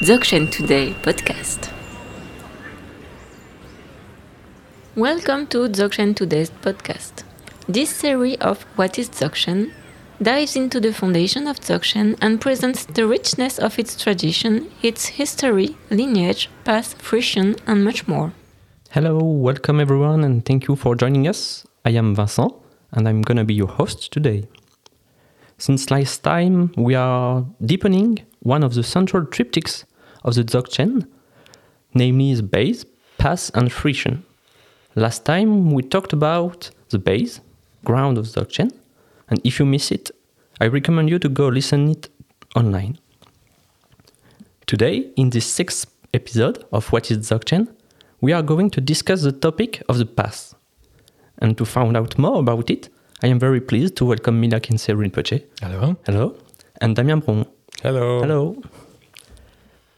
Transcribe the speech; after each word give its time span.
Dzogchen 0.00 0.50
Today 0.50 0.94
podcast. 1.02 1.70
Welcome 4.96 5.46
to 5.48 5.68
Dzogchen 5.68 6.16
Today's 6.16 6.50
podcast. 6.62 7.22
This 7.68 7.90
series 7.90 8.38
of 8.38 8.62
What 8.76 8.98
is 8.98 9.10
Dzogchen 9.10 9.72
dives 10.22 10.56
into 10.56 10.80
the 10.80 10.94
foundation 10.94 11.46
of 11.46 11.60
Dzogchen 11.60 12.16
and 12.22 12.40
presents 12.40 12.86
the 12.86 13.06
richness 13.06 13.58
of 13.58 13.78
its 13.78 13.94
tradition, 14.02 14.70
its 14.80 15.04
history, 15.04 15.76
lineage, 15.90 16.48
path, 16.64 16.94
fruition, 16.94 17.56
and 17.66 17.84
much 17.84 18.08
more. 18.08 18.32
Hello, 18.92 19.18
welcome 19.18 19.80
everyone, 19.80 20.24
and 20.24 20.46
thank 20.46 20.66
you 20.66 20.76
for 20.76 20.96
joining 20.96 21.28
us. 21.28 21.66
I 21.84 21.90
am 21.90 22.14
Vincent, 22.14 22.54
and 22.92 23.06
I'm 23.06 23.20
gonna 23.20 23.44
be 23.44 23.52
your 23.52 23.68
host 23.68 24.10
today. 24.10 24.48
Since 25.58 25.90
last 25.90 26.24
time, 26.24 26.72
we 26.78 26.94
are 26.94 27.44
deepening 27.62 28.20
one 28.38 28.62
of 28.62 28.72
the 28.72 28.82
central 28.82 29.26
triptychs 29.26 29.84
of 30.24 30.34
the 30.34 30.44
Dzogchen, 30.44 31.06
namely 31.94 32.34
the 32.34 32.42
base, 32.42 32.84
path, 33.18 33.50
and 33.54 33.70
fruition. 33.72 34.24
Last 34.94 35.24
time, 35.24 35.70
we 35.70 35.82
talked 35.82 36.12
about 36.12 36.70
the 36.90 36.98
base, 36.98 37.40
ground 37.84 38.18
of 38.18 38.32
the 38.32 38.40
Dzogchen, 38.40 38.72
and 39.28 39.40
if 39.44 39.58
you 39.58 39.66
miss 39.66 39.90
it, 39.90 40.10
I 40.60 40.66
recommend 40.66 41.08
you 41.08 41.18
to 41.20 41.28
go 41.28 41.48
listen 41.48 41.90
it 41.90 42.08
online. 42.54 42.98
Today, 44.66 45.10
in 45.16 45.30
this 45.30 45.46
sixth 45.46 45.86
episode 46.12 46.64
of 46.72 46.92
What 46.92 47.10
is 47.10 47.18
Dzogchen, 47.18 47.68
we 48.20 48.32
are 48.32 48.42
going 48.42 48.70
to 48.70 48.80
discuss 48.80 49.22
the 49.22 49.32
topic 49.32 49.82
of 49.88 49.98
the 49.98 50.06
path. 50.06 50.54
And 51.38 51.56
to 51.56 51.64
find 51.64 51.96
out 51.96 52.18
more 52.18 52.40
about 52.40 52.68
it, 52.68 52.88
I 53.22 53.28
am 53.28 53.38
very 53.38 53.60
pleased 53.60 53.96
to 53.96 54.04
welcome 54.04 54.40
Mila 54.40 54.60
Khyentse 54.60 54.94
Rinpoche. 54.94 55.44
Hello. 55.60 55.96
Hello. 56.06 56.36
And 56.80 56.94
Damien 56.96 57.22
Brohon. 57.22 57.46
Hello. 57.82 58.20
Hello. 58.20 58.62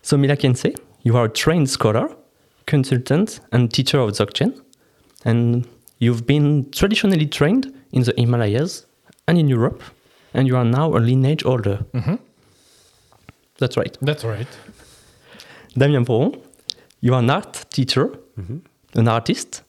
So, 0.03 0.17
Mila 0.17 0.37
Khyentse, 0.37 0.77
you 1.03 1.17
are 1.17 1.27
a 1.27 1.29
trained 1.29 1.71
scholar, 1.71 2.09
consultant, 2.67 3.41
and 3.53 3.73
teacher 3.73 3.99
of 4.01 4.11
Dzogchen. 4.13 4.61
And 5.25 5.67
you've 5.99 6.27
been 6.27 6.71
traditionally 6.73 7.27
trained 7.27 7.73
in 7.93 8.03
the 8.03 8.13
Himalayas 8.17 8.87
and 9.29 9.39
in 9.39 9.49
Europe. 9.49 9.83
And 10.35 10.49
you 10.49 10.57
are 10.57 10.65
now 10.65 10.97
a 10.97 10.99
lineage 10.99 11.43
holder. 11.45 11.85
Mhm. 11.93 12.19
That's 13.59 13.77
right. 13.77 13.97
That's 14.01 14.25
right. 14.25 14.49
Damien 15.77 16.05
Brohon, 16.05 16.35
you 17.01 17.15
are 17.15 17.21
an 17.23 17.31
art 17.31 17.65
teacher, 17.71 18.11
an 18.95 19.09
artist, 19.09 19.63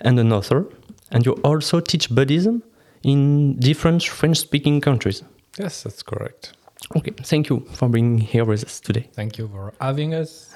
and 0.00 0.18
an 0.20 0.32
author, 0.32 0.66
and 1.10 1.24
you 1.26 1.32
also 1.42 1.80
teach 1.80 2.08
Buddhism 2.10 2.62
in 3.02 3.58
different 3.58 4.02
French 4.04 4.38
speaking 4.38 4.80
countries. 4.80 5.22
Yes, 5.58 5.82
that's 5.82 6.02
correct. 6.02 6.52
Okay, 6.94 7.10
thank 7.10 7.48
you 7.48 7.66
for 7.72 7.88
being 7.88 8.18
here 8.18 8.44
with 8.44 8.64
us 8.64 8.80
today. 8.80 9.08
Thank 9.14 9.38
you 9.38 9.48
for 9.48 9.72
having 9.80 10.14
us. 10.14 10.54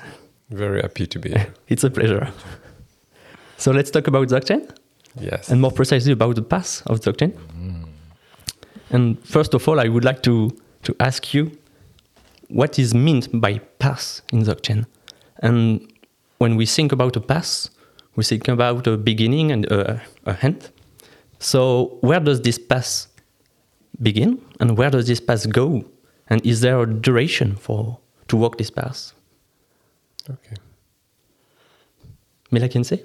Very 0.51 0.81
happy 0.81 1.07
to 1.07 1.19
be 1.19 1.31
here. 1.35 1.53
It's 1.69 1.83
a 1.83 1.91
pleasure. 1.91 2.29
So 3.57 3.73
let's 3.73 3.91
talk 3.91 4.07
about 4.07 4.29
Dzogchen, 4.29 4.71
yes. 5.21 5.51
and 5.51 5.61
more 5.61 5.73
precisely 5.73 6.13
about 6.13 6.37
the 6.37 6.43
path 6.43 6.83
of 6.87 7.01
Dzogchen. 7.01 7.33
Mm. 7.33 7.89
And 8.91 9.25
first 9.27 9.55
of 9.55 9.67
all, 9.69 9.81
I 9.81 9.89
would 9.89 10.05
like 10.05 10.23
to, 10.23 10.57
to 10.85 10.95
ask 11.01 11.35
you 11.35 11.51
what 12.49 12.79
is 12.79 12.95
meant 12.95 13.29
by 13.41 13.59
path 13.79 14.23
in 14.33 14.43
Dzogchen. 14.43 14.87
And 15.41 15.93
when 16.39 16.57
we 16.57 16.65
think 16.65 16.93
about 16.93 17.17
a 17.17 17.21
path, 17.21 17.69
we 18.17 18.25
think 18.25 18.49
about 18.49 18.87
a 18.87 18.97
beginning 18.97 19.53
and 19.53 19.67
a, 19.67 20.01
a 20.27 20.37
end. 20.43 20.71
So 21.39 21.99
where 22.01 22.21
does 22.21 22.41
this 22.43 22.59
path 22.59 23.07
begin, 24.01 24.41
and 24.61 24.77
where 24.79 24.91
does 24.91 25.07
this 25.07 25.21
path 25.21 25.51
go? 25.51 25.85
And 26.31 26.47
is 26.47 26.61
there 26.61 26.81
a 26.81 26.87
duration 26.87 27.57
for 27.57 27.99
to 28.29 28.37
walk 28.37 28.57
this 28.59 28.71
path? 28.71 29.13
okay. 30.31 30.57
Mila 32.53 32.69
Kinsey, 32.69 33.05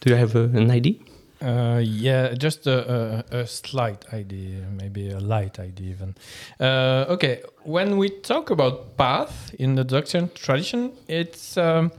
do 0.00 0.10
you 0.10 0.16
have 0.16 0.34
an 0.36 0.70
idea? 0.70 0.94
Uh, 1.42 1.82
yeah, 1.84 2.32
just 2.32 2.66
a, 2.66 3.24
a, 3.30 3.40
a 3.40 3.46
slight 3.46 4.06
idea, 4.14 4.64
maybe 4.70 5.10
a 5.10 5.20
light 5.20 5.58
idea 5.58 5.90
even. 5.90 6.14
Uh, 6.58 7.04
okay, 7.08 7.42
when 7.64 7.98
we 7.98 8.08
talk 8.08 8.48
about 8.50 8.96
path 8.96 9.54
in 9.58 9.74
the 9.74 9.84
Dzogchen 9.84 10.32
tradition, 10.32 10.92
it's 11.08 11.58
um, 11.58 11.92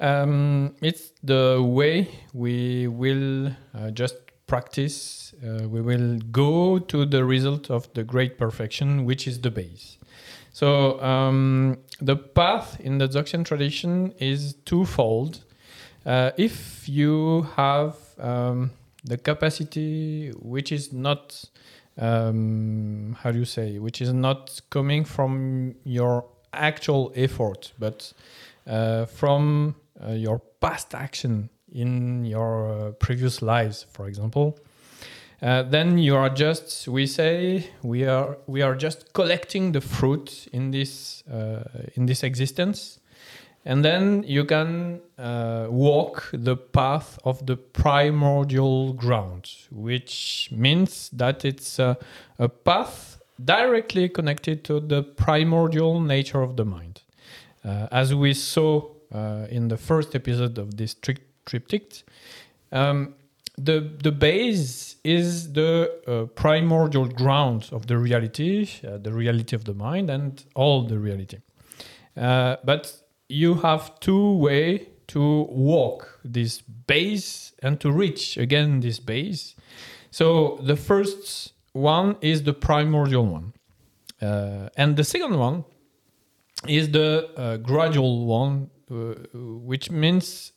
um, 0.00 0.74
it's 0.80 1.10
the 1.24 1.60
way 1.60 2.08
we 2.32 2.86
will 2.86 3.48
uh, 3.74 3.90
just 3.90 4.14
practice. 4.46 5.34
Uh, 5.44 5.68
we 5.68 5.80
will 5.80 6.18
go 6.30 6.78
to 6.78 7.04
the 7.04 7.24
result 7.24 7.70
of 7.70 7.92
the 7.94 8.04
great 8.04 8.38
perfection, 8.38 9.04
which 9.04 9.26
is 9.26 9.40
the 9.40 9.50
base. 9.50 9.98
So 10.52 11.00
um, 11.00 11.78
the 12.00 12.16
path 12.16 12.80
in 12.80 12.98
the 12.98 13.08
Dzogchen 13.08 13.44
tradition 13.44 14.12
is 14.18 14.54
twofold. 14.64 15.44
Uh, 16.04 16.30
if 16.36 16.88
you 16.88 17.42
have 17.56 17.96
um, 18.18 18.70
the 19.04 19.16
capacity 19.16 20.30
which 20.40 20.72
is 20.72 20.92
not 20.92 21.44
um, 21.98 23.16
how 23.20 23.30
do 23.30 23.38
you 23.38 23.44
say 23.44 23.78
which 23.78 24.00
is 24.00 24.12
not 24.12 24.60
coming 24.70 25.04
from 25.04 25.74
your 25.84 26.24
actual 26.52 27.12
effort 27.14 27.72
but 27.78 28.12
uh, 28.66 29.04
from 29.04 29.74
uh, 30.02 30.12
your 30.12 30.38
past 30.60 30.94
action 30.94 31.50
in 31.72 32.24
your 32.24 32.72
uh, 32.72 32.90
previous 32.92 33.42
lives 33.42 33.86
for 33.90 34.08
example 34.08 34.58
uh, 35.42 35.62
then 35.62 35.98
you 35.98 36.16
are 36.16 36.30
just 36.30 36.88
we 36.88 37.06
say 37.06 37.70
we 37.82 38.04
are 38.04 38.38
we 38.46 38.62
are 38.62 38.74
just 38.74 39.12
collecting 39.12 39.72
the 39.72 39.80
fruit 39.80 40.48
in 40.52 40.70
this 40.70 41.22
uh, 41.28 41.62
in 41.94 42.06
this 42.06 42.22
existence 42.22 43.00
and 43.64 43.84
then 43.84 44.24
you 44.26 44.44
can 44.44 45.00
uh, 45.18 45.66
walk 45.68 46.30
the 46.32 46.56
path 46.56 47.18
of 47.24 47.44
the 47.44 47.56
primordial 47.56 48.94
ground, 48.94 49.50
which 49.70 50.48
means 50.50 51.10
that 51.10 51.44
it's 51.44 51.78
a, 51.78 51.98
a 52.38 52.48
path 52.48 53.20
directly 53.42 54.08
connected 54.08 54.64
to 54.64 54.80
the 54.80 55.02
primordial 55.02 56.00
nature 56.00 56.40
of 56.40 56.56
the 56.56 56.64
mind. 56.64 57.02
Uh, 57.62 57.86
as 57.92 58.14
we 58.14 58.32
saw 58.32 58.82
uh, 59.12 59.46
in 59.50 59.68
the 59.68 59.76
first 59.76 60.14
episode 60.14 60.56
of 60.56 60.78
this 60.78 60.94
tri- 60.94 61.16
triptych, 61.44 62.02
um, 62.72 63.14
the, 63.58 63.92
the 64.02 64.12
base 64.12 64.89
is 65.04 65.52
the 65.52 65.90
uh, 66.06 66.26
primordial 66.34 67.06
ground 67.06 67.68
of 67.72 67.86
the 67.86 67.96
reality, 67.96 68.68
uh, 68.86 68.98
the 68.98 69.12
reality 69.12 69.56
of 69.56 69.64
the 69.64 69.74
mind, 69.74 70.10
and 70.10 70.44
all 70.54 70.82
the 70.82 70.98
reality. 70.98 71.38
Uh, 72.16 72.56
but 72.64 72.92
you 73.28 73.54
have 73.54 73.98
two 74.00 74.36
way 74.36 74.88
to 75.08 75.42
walk 75.50 76.20
this 76.24 76.60
base 76.60 77.52
and 77.62 77.80
to 77.80 77.90
reach 77.90 78.36
again 78.36 78.80
this 78.80 79.00
base. 79.00 79.54
So 80.10 80.58
the 80.62 80.76
first 80.76 81.52
one 81.72 82.16
is 82.20 82.42
the 82.42 82.52
primordial 82.52 83.26
one, 83.26 83.52
uh, 84.20 84.68
and 84.76 84.96
the 84.96 85.04
second 85.04 85.38
one 85.38 85.64
is 86.66 86.90
the 86.90 87.30
uh, 87.36 87.56
gradual 87.56 88.26
one, 88.26 88.70
uh, 88.90 89.14
which 89.34 89.90
means 89.90 90.52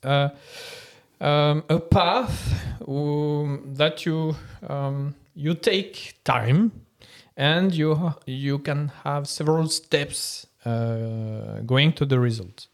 um, 1.21 1.63
a 1.69 1.79
path 1.79 2.53
um, 2.87 3.73
that 3.75 4.05
you 4.05 4.35
um, 4.67 5.15
you 5.35 5.53
take 5.55 6.15
time, 6.23 6.71
and 7.37 7.73
you 7.73 8.13
you 8.25 8.59
can 8.59 8.91
have 9.03 9.27
several 9.27 9.67
steps 9.67 10.47
uh, 10.65 11.59
going 11.65 11.93
to 11.93 12.05
the 12.05 12.19
result. 12.19 12.67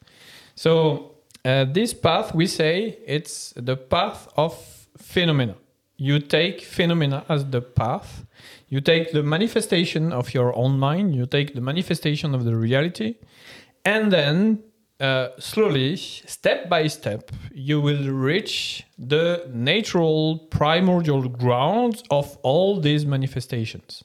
So 0.55 1.15
uh, 1.45 1.65
this 1.65 1.93
path, 1.93 2.35
we 2.35 2.47
say, 2.47 2.97
it's 3.05 3.53
the 3.55 3.77
path 3.77 4.27
of 4.35 4.87
phenomena. 4.97 5.55
You 5.97 6.19
take 6.19 6.61
phenomena 6.61 7.25
as 7.29 7.45
the 7.45 7.61
path. 7.61 8.25
You 8.67 8.81
take 8.81 9.11
the 9.11 9.23
manifestation 9.23 10.11
of 10.11 10.33
your 10.33 10.55
own 10.55 10.79
mind. 10.79 11.15
You 11.15 11.25
take 11.25 11.55
the 11.55 11.61
manifestation 11.61 12.35
of 12.35 12.45
the 12.45 12.55
reality, 12.55 13.15
and 13.83 14.11
then 14.11 14.63
uh, 14.99 15.29
slowly, 15.39 15.95
step 15.95 16.69
by 16.69 16.87
step, 16.87 17.31
you 17.53 17.79
will 17.79 18.09
reach 18.09 18.83
the 18.97 19.49
natural 19.53 20.39
primordial 20.49 21.29
ground 21.29 22.03
of 22.11 22.37
all 22.43 22.79
these 22.79 23.05
manifestations. 23.05 24.03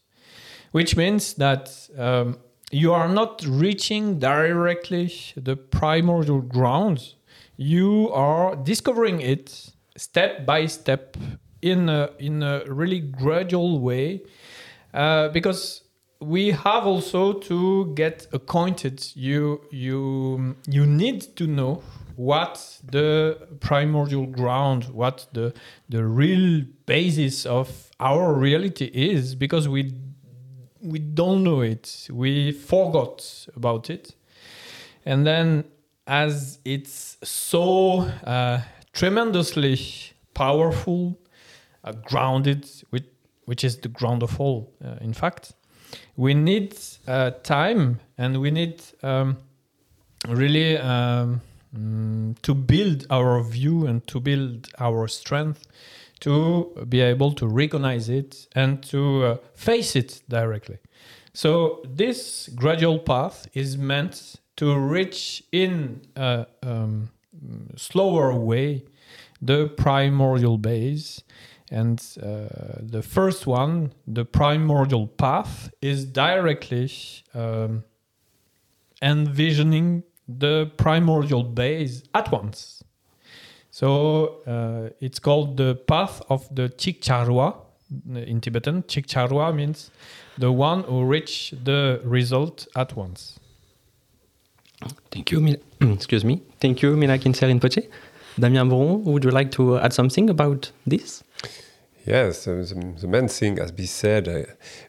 Which 0.71 0.97
means 0.97 1.35
that 1.35 1.89
um, 1.99 2.39
you 2.71 2.93
are 2.93 3.09
not 3.09 3.45
reaching 3.47 4.19
directly 4.19 5.13
the 5.37 5.57
primordial 5.57 6.41
ground. 6.41 7.15
You 7.57 8.11
are 8.13 8.57
discovering 8.57 9.21
it 9.21 9.71
step 9.97 10.45
by 10.45 10.67
step 10.67 11.17
in 11.63 11.89
a, 11.89 12.11
in 12.19 12.43
a 12.43 12.65
really 12.67 13.01
gradual 13.01 13.79
way 13.79 14.23
uh, 14.93 15.29
because 15.29 15.84
we 16.27 16.51
have 16.51 16.87
also 16.87 17.35
to 17.35 17.93
get 17.95 18.27
acquainted. 18.33 19.07
You 19.15 19.61
you 19.71 20.57
you 20.69 20.87
need 20.87 21.37
to 21.37 21.47
know 21.47 21.83
what 22.17 22.81
the 22.93 23.37
primordial 23.59 24.27
ground 24.27 24.85
what 24.85 25.27
the 25.33 25.53
the 25.89 26.05
real 26.05 26.65
basis 26.87 27.45
of 27.45 27.91
our 27.99 28.33
reality 28.33 28.89
is 28.95 29.35
because 29.35 29.69
we 29.69 29.93
we 30.85 30.99
don't 30.99 31.43
know 31.43 31.63
it. 31.63 32.09
We 32.11 32.53
forgot 32.53 33.47
about 33.57 33.91
it. 33.91 34.15
And 35.07 35.27
then, 35.27 35.65
as 36.07 36.59
it's 36.65 37.17
so 37.23 38.01
uh, 38.01 38.61
tremendously 38.93 39.81
powerful, 40.35 41.19
uh, 41.83 41.93
grounded, 42.05 42.71
which, 42.91 43.07
which 43.47 43.65
is 43.65 43.79
the 43.79 43.89
ground 43.89 44.23
of 44.23 44.39
all, 44.39 44.73
uh, 44.85 44.97
in 45.01 45.15
fact, 45.15 45.55
we 46.17 46.35
need 46.35 46.77
uh, 47.07 47.31
time 47.43 48.01
and 48.19 48.41
we 48.41 48.51
need 48.51 48.83
um, 49.03 49.37
really 50.29 50.79
um, 50.79 51.41
mm, 51.77 52.41
to 52.43 52.55
build 52.55 53.07
our 53.11 53.43
view 53.43 53.87
and 53.87 54.07
to 54.07 54.21
build 54.21 54.69
our 54.79 55.09
strength 55.09 55.67
to 56.21 56.87
be 56.89 57.01
able 57.01 57.33
to 57.33 57.47
recognize 57.47 58.09
it 58.09 58.47
and 58.55 58.83
to 58.83 59.25
uh, 59.25 59.37
face 59.55 59.95
it 59.95 60.23
directly. 60.29 60.79
So 61.35 61.83
this 61.85 62.49
gradual 62.55 62.99
path 62.99 63.47
is 63.53 63.77
meant 63.77 64.37
to 64.57 64.79
reach 64.79 65.43
in 65.53 66.01
a 66.17 66.47
um, 66.63 67.11
slower 67.77 68.35
way 68.35 68.85
the 69.43 69.69
primordial 69.69 70.57
base. 70.57 71.23
And 71.71 71.99
uh, 72.23 72.47
the 72.81 73.03
first 73.03 73.47
one, 73.47 73.93
the 74.07 74.25
primordial 74.25 75.07
path, 75.07 75.71
is 75.81 76.05
directly 76.05 76.91
um, 77.35 77.85
envisioning 79.01 80.03
the 80.29 80.71
primordial 80.77 81.43
base 81.43 82.03
at 82.15 82.31
once. 82.31 82.83
So 83.71 84.43
uh, 84.47 84.91
it's 85.01 85.19
called 85.19 85.57
the 85.57 85.75
path 85.75 86.23
of 86.29 86.55
the 86.55 86.69
Chikcharwa 86.69 87.57
in 88.15 88.41
Tibetan. 88.41 88.83
Chikcharwa 88.85 89.55
means 89.55 89.91
the 90.39 90.53
one 90.53 90.85
who 90.85 91.05
reach 91.05 91.55
the 91.65 92.01
result 92.05 92.67
at 92.77 92.95
once. 92.95 93.39
Thank 95.11 95.31
you, 95.33 95.41
Mil- 95.41 95.57
excuse 95.93 96.25
me. 96.25 96.43
Thank 96.61 96.83
you, 96.83 96.97
Mila 96.97 97.19
Khyentse 97.19 97.49
Rinpoche. 97.49 97.89
Damien 98.39 98.69
Brohon, 98.69 99.03
would 99.05 99.25
you 99.25 99.31
like 99.31 99.51
to 99.53 99.79
add 99.79 99.93
something 99.93 100.29
about 100.29 100.71
this? 100.87 101.23
Yes, 102.07 102.45
the, 102.45 102.97
the 103.01 103.07
main 103.07 103.29
thing 103.29 103.57
has 103.57 103.73
been 103.73 103.87
said, 103.87 104.29
uh, 104.29 104.43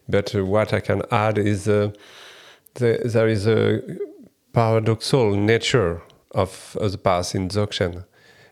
but 0.07 0.33
what 0.35 0.73
I 0.73 0.81
can 0.81 1.01
add 1.11 1.37
is 1.37 1.67
uh, 1.67 1.91
the, 2.73 3.01
there 3.05 3.27
is 3.29 3.47
a 3.47 3.81
paradoxal 4.53 5.37
nature 5.37 6.01
of, 6.31 6.75
the 6.79 6.97
path 6.97 7.33
in 7.33 7.47
Dzogchen, 7.47 8.05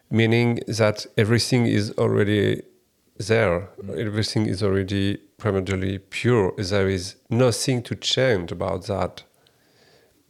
meaning 0.10 0.62
that 0.68 1.06
everything 1.18 1.66
is 1.66 1.92
already 1.98 2.62
there, 3.18 3.70
everything 3.98 4.46
is 4.46 4.64
already 4.64 5.18
primarily 5.38 6.00
pure. 6.00 6.54
There 6.58 6.88
is 6.88 7.16
nothing 7.30 7.84
to 7.84 7.96
change 7.96 8.52
about 8.52 8.88
that. 8.88 9.24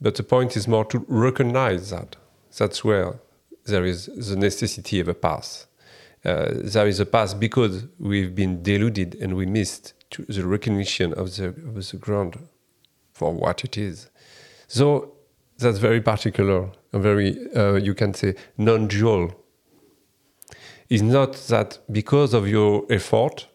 But 0.00 0.16
the 0.16 0.22
point 0.22 0.56
is 0.56 0.66
more 0.68 0.84
to 0.86 1.04
recognize 1.08 1.90
that. 1.90 2.16
That's 2.58 2.84
where 2.84 3.20
there 3.64 3.84
is 3.84 4.06
the 4.06 4.36
necessity 4.36 5.00
of 5.00 5.08
a 5.08 5.14
path. 5.14 5.66
Uh, 6.24 6.46
there 6.54 6.86
is 6.86 7.00
a 7.00 7.06
path 7.06 7.38
because 7.38 7.86
we've 7.98 8.34
been 8.34 8.62
deluded 8.62 9.14
and 9.20 9.36
we 9.36 9.44
missed 9.44 9.92
to 10.10 10.22
the 10.24 10.46
recognition 10.46 11.12
of 11.14 11.36
the, 11.36 11.48
of 11.48 11.90
the 11.90 11.96
ground 11.98 12.38
for 13.12 13.32
what 13.32 13.64
it 13.64 13.76
is. 13.76 14.08
So 14.66 15.12
that's 15.58 15.78
very 15.78 16.00
particular 16.00 16.70
and 16.92 17.02
very, 17.02 17.36
uh, 17.54 17.74
you 17.74 17.94
can 17.94 18.14
say, 18.14 18.34
non 18.56 18.88
dual. 18.88 19.32
It's 20.88 21.02
not 21.02 21.34
that 21.48 21.78
because 21.90 22.34
of 22.34 22.48
your 22.48 22.84
effort, 22.90 23.46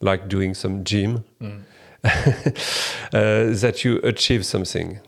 like 0.00 0.28
doing 0.28 0.54
some 0.54 0.84
gym, 0.84 1.24
uh, 1.40 1.50
that 3.12 3.84
you 3.84 3.98
achieve 3.98 4.44
something. 4.44 5.00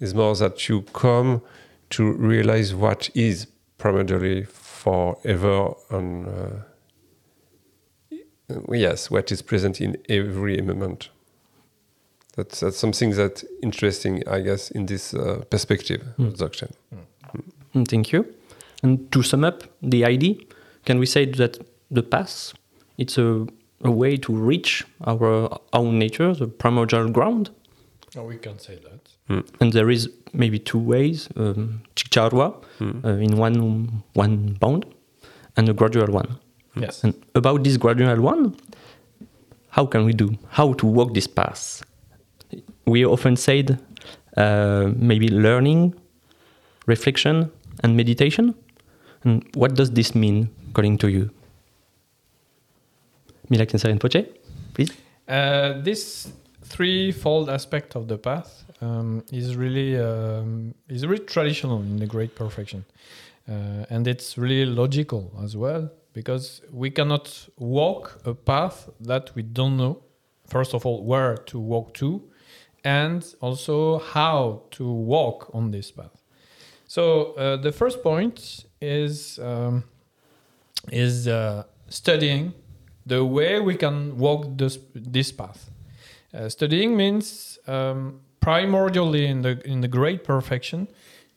It's 0.00 0.14
more 0.14 0.34
that 0.36 0.68
you 0.68 0.82
come 0.92 1.42
to 1.90 2.12
realize 2.12 2.74
what 2.74 3.10
is 3.14 3.46
primarily 3.78 4.44
forever 4.82 5.74
and 5.90 6.26
uh, 6.26 6.50
yes, 8.72 9.10
what 9.10 9.30
is 9.30 9.42
present 9.42 9.80
in 9.80 9.96
every 10.08 10.60
moment. 10.60 11.10
That's, 12.36 12.60
that's 12.60 12.78
something 12.78 13.10
that's 13.10 13.44
interesting, 13.62 14.22
I 14.26 14.40
guess, 14.40 14.70
in 14.70 14.86
this 14.86 15.14
uh, 15.14 15.44
perspective 15.50 16.02
of 16.18 16.34
Dzogchen. 16.34 16.72
Mm, 17.74 17.86
Thank 17.88 18.12
you. 18.12 18.24
And 18.82 19.10
to 19.12 19.22
sum 19.22 19.44
up 19.44 19.62
the 19.82 20.04
idea, 20.04 20.34
can 20.84 20.98
we 20.98 21.06
say 21.06 21.26
that 21.26 21.58
the 21.90 22.02
path 22.02 22.54
it's 22.98 23.18
a, 23.18 23.46
a 23.82 23.90
way 23.90 24.16
to 24.16 24.32
reach 24.32 24.84
our 25.06 25.58
own 25.72 25.98
nature, 25.98 26.34
the 26.34 26.46
primordial 26.46 27.08
ground, 27.10 27.50
Oh, 28.14 28.24
we 28.24 28.36
can 28.36 28.58
say 28.58 28.74
that. 28.76 29.08
And 29.28 29.72
there 29.72 29.90
is 29.90 30.10
maybe 30.32 30.58
two 30.58 30.78
ways: 30.78 31.28
um, 31.36 31.82
Chikcharwa 31.96 32.54
uh, 32.80 33.08
in 33.08 33.36
one 33.36 34.02
one 34.14 34.56
bound, 34.60 34.84
and 35.56 35.68
a 35.68 35.72
gradual 35.72 36.06
one. 36.12 36.38
Yes. 36.76 37.04
And 37.04 37.14
about 37.34 37.64
this 37.64 37.76
gradual 37.76 38.20
one, 38.20 38.56
how 39.70 39.86
can 39.86 40.04
we 40.04 40.12
do? 40.12 40.36
How 40.50 40.72
to 40.74 40.86
walk 40.86 41.14
this 41.14 41.26
path? 41.26 41.82
We 42.86 43.04
often 43.04 43.36
said 43.36 43.78
uh, 44.36 44.90
maybe 44.96 45.28
learning, 45.28 45.94
reflection, 46.86 47.50
and 47.82 47.96
meditation. 47.96 48.54
And 49.24 49.44
what 49.54 49.74
does 49.74 49.90
this 49.92 50.14
mean, 50.14 50.50
according 50.70 50.98
to 50.98 51.08
you? 51.08 51.30
Mila 53.48 53.66
Khyentse 53.66 53.84
Rinpoche, 53.84 54.26
please. 54.74 54.90
Uh, 55.28 55.80
this 55.82 56.32
threefold 56.64 57.48
aspect 57.48 57.94
of 57.94 58.08
the 58.08 58.18
path 58.18 58.64
um, 58.82 59.24
is 59.32 59.56
really 59.56 59.98
um, 59.98 60.74
is 60.88 61.06
really 61.06 61.24
traditional 61.24 61.80
in 61.80 61.96
the 61.96 62.06
Great 62.06 62.34
Perfection, 62.34 62.84
uh, 63.48 63.86
and 63.88 64.06
it's 64.06 64.36
really 64.36 64.66
logical 64.66 65.32
as 65.42 65.56
well 65.56 65.90
because 66.12 66.60
we 66.70 66.90
cannot 66.90 67.48
walk 67.58 68.20
a 68.24 68.34
path 68.34 68.90
that 69.00 69.34
we 69.34 69.42
don't 69.42 69.76
know. 69.76 70.02
First 70.46 70.74
of 70.74 70.84
all, 70.84 71.02
where 71.04 71.36
to 71.36 71.58
walk 71.58 71.94
to, 71.94 72.22
and 72.84 73.24
also 73.40 73.98
how 73.98 74.62
to 74.72 74.90
walk 74.90 75.50
on 75.54 75.70
this 75.70 75.90
path. 75.90 76.22
So 76.86 77.32
uh, 77.34 77.56
the 77.56 77.72
first 77.72 78.02
point 78.02 78.66
is 78.80 79.38
um, 79.38 79.84
is 80.90 81.28
uh, 81.28 81.64
studying 81.88 82.52
the 83.06 83.24
way 83.24 83.60
we 83.60 83.76
can 83.76 84.18
walk 84.18 84.46
this 84.58 84.78
this 84.94 85.32
path. 85.32 85.70
Uh, 86.34 86.48
studying 86.48 86.96
means 86.96 87.58
um, 87.66 88.20
primordially 88.42 89.24
in 89.26 89.42
the 89.42 89.60
in 89.64 89.80
the 89.80 89.88
great 89.88 90.24
perfection, 90.24 90.88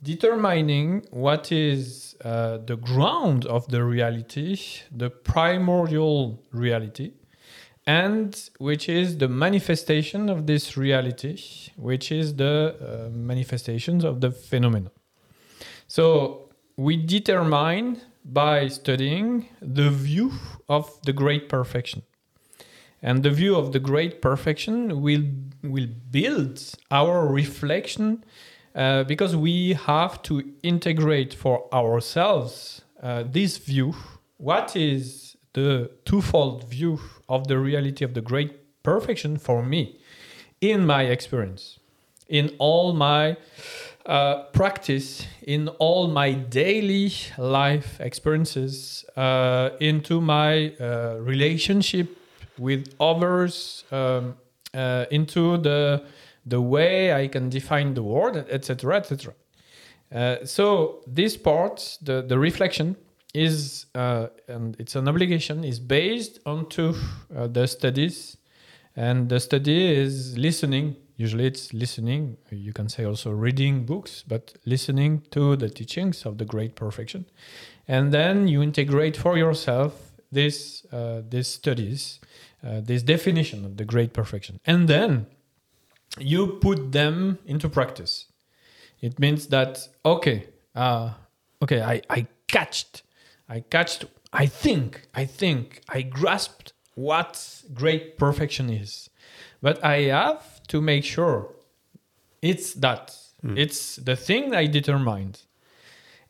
determining 0.02 1.06
what 1.12 1.52
is 1.52 2.16
uh, 2.26 2.58
the 2.58 2.76
ground 2.76 3.46
of 3.46 3.68
the 3.68 3.84
reality, 3.84 4.58
the 4.92 5.10
primordial 5.10 6.44
reality, 6.52 7.14
and 7.86 8.50
which 8.58 8.90
is 8.90 9.18
the 9.20 9.28
manifestation 9.28 10.30
of 10.30 10.48
this 10.48 10.76
reality, 10.76 11.38
which 11.78 12.12
is 12.12 12.36
the 12.36 12.76
uh, 12.82 13.10
manifestations 13.16 14.04
of 14.04 14.22
the 14.22 14.32
phenomenon. 14.32 14.92
So 15.88 16.50
we 16.76 16.98
determine 16.98 18.02
by 18.26 18.68
studying 18.68 19.48
the 19.62 19.90
view 19.92 20.32
of 20.68 21.00
the 21.04 21.14
great 21.14 21.48
perfection. 21.48 22.02
And 23.06 23.22
the 23.22 23.30
view 23.30 23.56
of 23.56 23.72
the 23.72 23.80
great 23.80 24.20
perfection 24.20 25.00
will 25.00 25.26
will 25.62 25.88
build 26.10 26.60
our 26.90 27.28
reflection 27.28 28.24
uh, 28.74 29.04
because 29.04 29.36
we 29.36 29.74
have 29.74 30.24
to 30.24 30.44
integrate 30.64 31.32
for 31.32 31.56
ourselves 31.72 32.82
uh, 33.04 33.24
this 33.32 33.60
view. 33.60 33.94
What 34.38 34.76
is 34.76 35.38
the 35.54 35.92
twofold 36.06 36.64
view 36.64 37.00
of 37.30 37.48
the 37.48 37.60
reality 37.60 38.04
of 38.04 38.16
the 38.16 38.22
great 38.22 38.52
perfection 38.82 39.38
for 39.38 39.62
me 39.64 40.00
in 40.60 40.84
my 40.88 41.04
experience, 41.04 41.78
in 42.28 42.56
all 42.58 42.92
my 42.94 43.38
uh, 44.08 44.44
practice 44.52 45.28
in 45.44 45.68
all 45.80 46.08
my 46.08 46.34
daily 46.34 47.12
life 47.38 48.00
experiences 48.00 49.06
uh, 49.16 49.70
into 49.80 50.22
my 50.22 50.74
uh, 50.80 51.18
relationship 51.20 52.08
with 52.58 52.94
others 53.00 53.84
um, 53.92 54.36
uh, 54.74 55.06
into 55.12 55.58
the 55.58 56.04
the 56.46 56.62
way 56.62 57.12
I 57.12 57.28
can 57.28 57.50
define 57.50 57.94
the 57.94 58.04
world 58.04 58.38
etc 58.50 58.98
etc 58.98 59.34
uh, 60.14 60.46
so 60.46 61.02
this 61.08 61.38
part 61.38 61.98
the 62.02 62.22
the 62.22 62.38
reflection 62.38 62.96
is 63.36 63.86
uh, 63.96 64.28
and 64.48 64.76
it's 64.80 64.96
an 64.96 65.08
obligation 65.08 65.64
is 65.64 65.80
based 65.80 66.40
onto 66.46 66.94
the 67.30 67.68
studies. 67.68 68.38
And 68.96 69.28
the 69.28 69.42
study 69.42 69.94
is 69.94 70.38
listening. 70.38 70.96
Usually 71.18 71.46
it's 71.46 71.74
listening. 71.74 72.38
You 72.50 72.72
can 72.72 72.88
say 72.88 73.04
also 73.04 73.32
reading 73.32 73.86
books 73.86 74.24
but 74.26 74.54
listening 74.66 75.24
to 75.32 75.58
the 75.58 75.70
teachings 75.70 76.26
of 76.26 76.38
the 76.38 76.46
great 76.46 76.76
perfection. 76.76 77.26
And 77.88 78.14
then 78.14 78.48
you 78.48 78.64
integrate 78.64 79.18
for 79.18 79.38
yourself 79.38 80.12
this 80.32 80.86
uh, 80.92 81.22
these 81.30 81.48
studies 81.48 82.20
uh, 82.66 82.82
this 82.82 83.04
definition 83.04 83.64
of 83.66 83.78
the 83.78 83.86
great 83.86 84.14
perfection. 84.14 84.60
And 84.66 84.88
then 84.88 85.28
you 86.18 86.48
put 86.48 86.92
them 86.92 87.40
into 87.46 87.70
practice. 87.70 88.26
It 89.02 89.20
means 89.20 89.48
that 89.48 89.88
okay, 90.04 90.48
uh, 90.76 91.12
okay, 91.62 91.82
I 91.82 92.02
I 92.10 92.28
catched, 92.48 93.04
I 93.48 93.60
catched. 93.60 94.06
I 94.34 94.48
think, 94.48 95.08
I 95.14 95.26
think, 95.26 95.82
I 95.88 96.02
grasped 96.02 96.74
what 96.96 97.64
great 97.74 98.18
perfection 98.18 98.70
is, 98.70 99.10
but 99.62 99.84
I 99.84 100.10
have 100.10 100.62
to 100.68 100.82
make 100.82 101.06
sure 101.06 101.54
it's 102.42 102.74
that. 102.74 103.16
It's 103.56 103.98
the 103.98 104.16
thing 104.16 104.56
I 104.56 104.66
determined, 104.66 105.44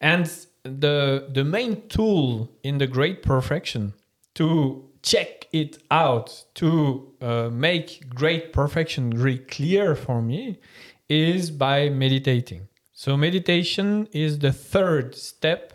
and 0.01 0.25
the 0.63 1.29
the 1.33 1.43
main 1.43 1.87
tool 1.87 2.49
in 2.61 2.77
the 2.77 2.87
great 2.87 3.23
perfection 3.23 3.93
to 4.33 4.89
check 5.05 5.47
it 5.53 5.77
out 5.91 6.45
to 6.55 7.13
uh, 7.21 7.49
make 7.51 8.09
great 8.09 8.51
perfection 8.51 9.15
very 9.15 9.37
clear 9.37 9.95
for 9.95 10.21
me 10.21 10.59
is 11.07 11.51
by 11.51 11.89
meditating. 11.89 12.67
So 12.91 13.15
meditation 13.15 14.07
is 14.11 14.39
the 14.39 14.51
third 14.51 15.15
step 15.15 15.73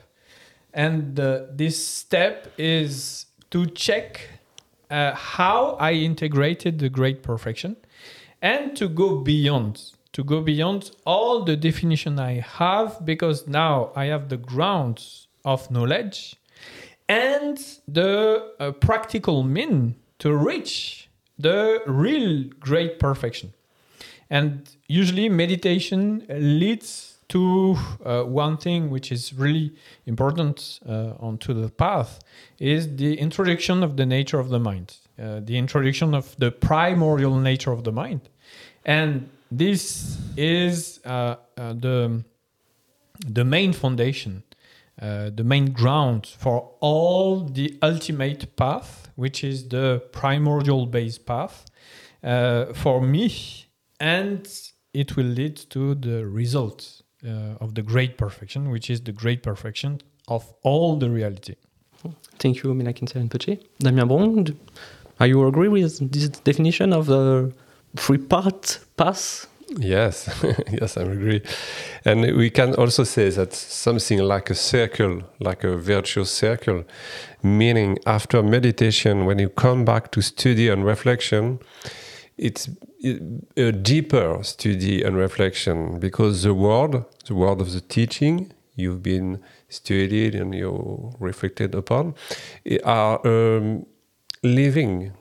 and 0.72 1.18
uh, 1.18 1.42
this 1.52 1.84
step 1.84 2.52
is 2.58 3.26
to 3.50 3.66
check 3.66 4.20
uh, 4.90 5.14
how 5.14 5.76
i 5.80 5.92
integrated 5.92 6.78
the 6.78 6.88
great 6.88 7.22
perfection 7.22 7.76
and 8.42 8.76
to 8.76 8.88
go 8.88 9.18
beyond 9.18 9.92
to 10.12 10.24
go 10.24 10.40
beyond 10.40 10.90
all 11.04 11.44
the 11.44 11.56
definition 11.56 12.18
i 12.18 12.34
have 12.40 13.04
because 13.04 13.46
now 13.46 13.90
i 13.96 14.06
have 14.06 14.28
the 14.28 14.36
grounds 14.36 15.28
of 15.44 15.70
knowledge 15.70 16.36
and 17.10 17.58
the 17.88 18.52
uh, 18.60 18.70
practical 18.70 19.42
mean 19.42 19.96
to 20.20 20.32
reach 20.32 21.08
the 21.38 21.82
real 21.86 22.44
great 22.60 23.00
perfection. 23.00 23.52
And 24.30 24.70
usually, 24.86 25.28
meditation 25.28 26.24
leads 26.28 27.18
to 27.30 27.76
uh, 28.04 28.22
one 28.22 28.56
thing 28.56 28.90
which 28.90 29.10
is 29.10 29.34
really 29.34 29.72
important 30.06 30.78
uh, 30.88 31.14
onto 31.18 31.52
the 31.52 31.68
path 31.68 32.20
is 32.60 32.96
the 32.96 33.18
introduction 33.18 33.82
of 33.82 33.96
the 33.96 34.06
nature 34.06 34.38
of 34.38 34.48
the 34.50 34.60
mind, 34.60 34.96
uh, 35.18 35.40
the 35.40 35.56
introduction 35.58 36.14
of 36.14 36.36
the 36.38 36.52
primordial 36.52 37.36
nature 37.36 37.72
of 37.72 37.82
the 37.82 37.92
mind, 37.92 38.20
and 38.84 39.28
this 39.50 40.16
is 40.36 41.00
uh, 41.04 41.10
uh, 41.56 41.72
the 41.72 42.22
the 43.26 43.44
main 43.44 43.72
foundation 43.72 44.42
uh, 45.00 45.30
the 45.34 45.44
main 45.44 45.72
ground 45.72 46.26
for 46.26 46.72
all 46.80 47.40
the 47.40 47.78
ultimate 47.82 48.54
path, 48.56 49.10
which 49.16 49.42
is 49.42 49.68
the 49.68 50.02
primordial 50.12 50.86
base 50.86 51.18
path, 51.18 51.64
uh, 52.22 52.66
for 52.74 53.00
me, 53.00 53.66
and 53.98 54.46
it 54.92 55.16
will 55.16 55.26
lead 55.26 55.56
to 55.56 55.94
the 55.94 56.26
result 56.26 57.02
uh, 57.24 57.56
of 57.60 57.74
the 57.74 57.82
great 57.82 58.18
perfection, 58.18 58.70
which 58.70 58.90
is 58.90 59.00
the 59.00 59.12
great 59.12 59.42
perfection 59.42 60.00
of 60.28 60.52
all 60.62 60.96
the 60.96 61.08
reality. 61.08 61.54
Thank 62.38 62.62
you, 62.62 62.74
Mila 62.74 62.92
Khyentse 62.92 63.14
Rinpoche. 63.14 63.60
Damien 63.78 64.08
Brohon, 64.08 64.56
are 65.18 65.26
you 65.26 65.46
agree 65.46 65.68
with 65.68 66.10
this 66.10 66.28
definition 66.28 66.92
of 66.92 67.06
the 67.06 67.52
three-part 67.96 68.78
path? 68.96 69.46
Yes, 69.78 70.28
yes, 70.72 70.96
I 70.96 71.02
agree. 71.02 71.42
And 72.04 72.36
we 72.36 72.50
can 72.50 72.74
also 72.74 73.04
say 73.04 73.30
that 73.30 73.52
something 73.54 74.18
like 74.18 74.50
a 74.50 74.54
circle, 74.54 75.22
like 75.38 75.62
a 75.62 75.76
virtuous 75.76 76.30
circle, 76.30 76.84
meaning 77.42 77.98
after 78.04 78.42
meditation, 78.42 79.26
when 79.26 79.38
you 79.38 79.48
come 79.48 79.84
back 79.84 80.10
to 80.12 80.22
study 80.22 80.68
and 80.68 80.84
reflection, 80.84 81.60
it's 82.36 82.68
a 83.56 83.70
deeper 83.70 84.42
study 84.42 85.02
and 85.02 85.16
reflection 85.16 86.00
because 86.00 86.42
the 86.42 86.54
word, 86.54 87.04
the 87.26 87.34
word 87.34 87.60
of 87.60 87.72
the 87.72 87.80
teaching 87.80 88.52
you've 88.74 89.02
been 89.02 89.40
studied 89.68 90.34
and 90.34 90.54
you 90.54 91.12
reflected 91.20 91.74
upon, 91.74 92.14
are 92.84 93.24
um, 93.26 93.86
living 94.42 95.12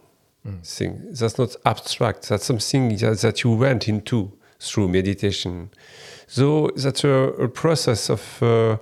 thing. 0.63 1.01
That's 1.11 1.37
not 1.37 1.55
abstract. 1.65 2.29
That's 2.29 2.45
something 2.45 2.95
that, 2.97 3.19
that 3.19 3.43
you 3.43 3.51
went 3.51 3.87
into 3.87 4.31
through 4.59 4.89
meditation. 4.89 5.69
So 6.27 6.71
that's 6.75 7.03
a, 7.03 7.09
a 7.09 7.47
process 7.47 8.09
of 8.09 8.43
uh, 8.43 8.77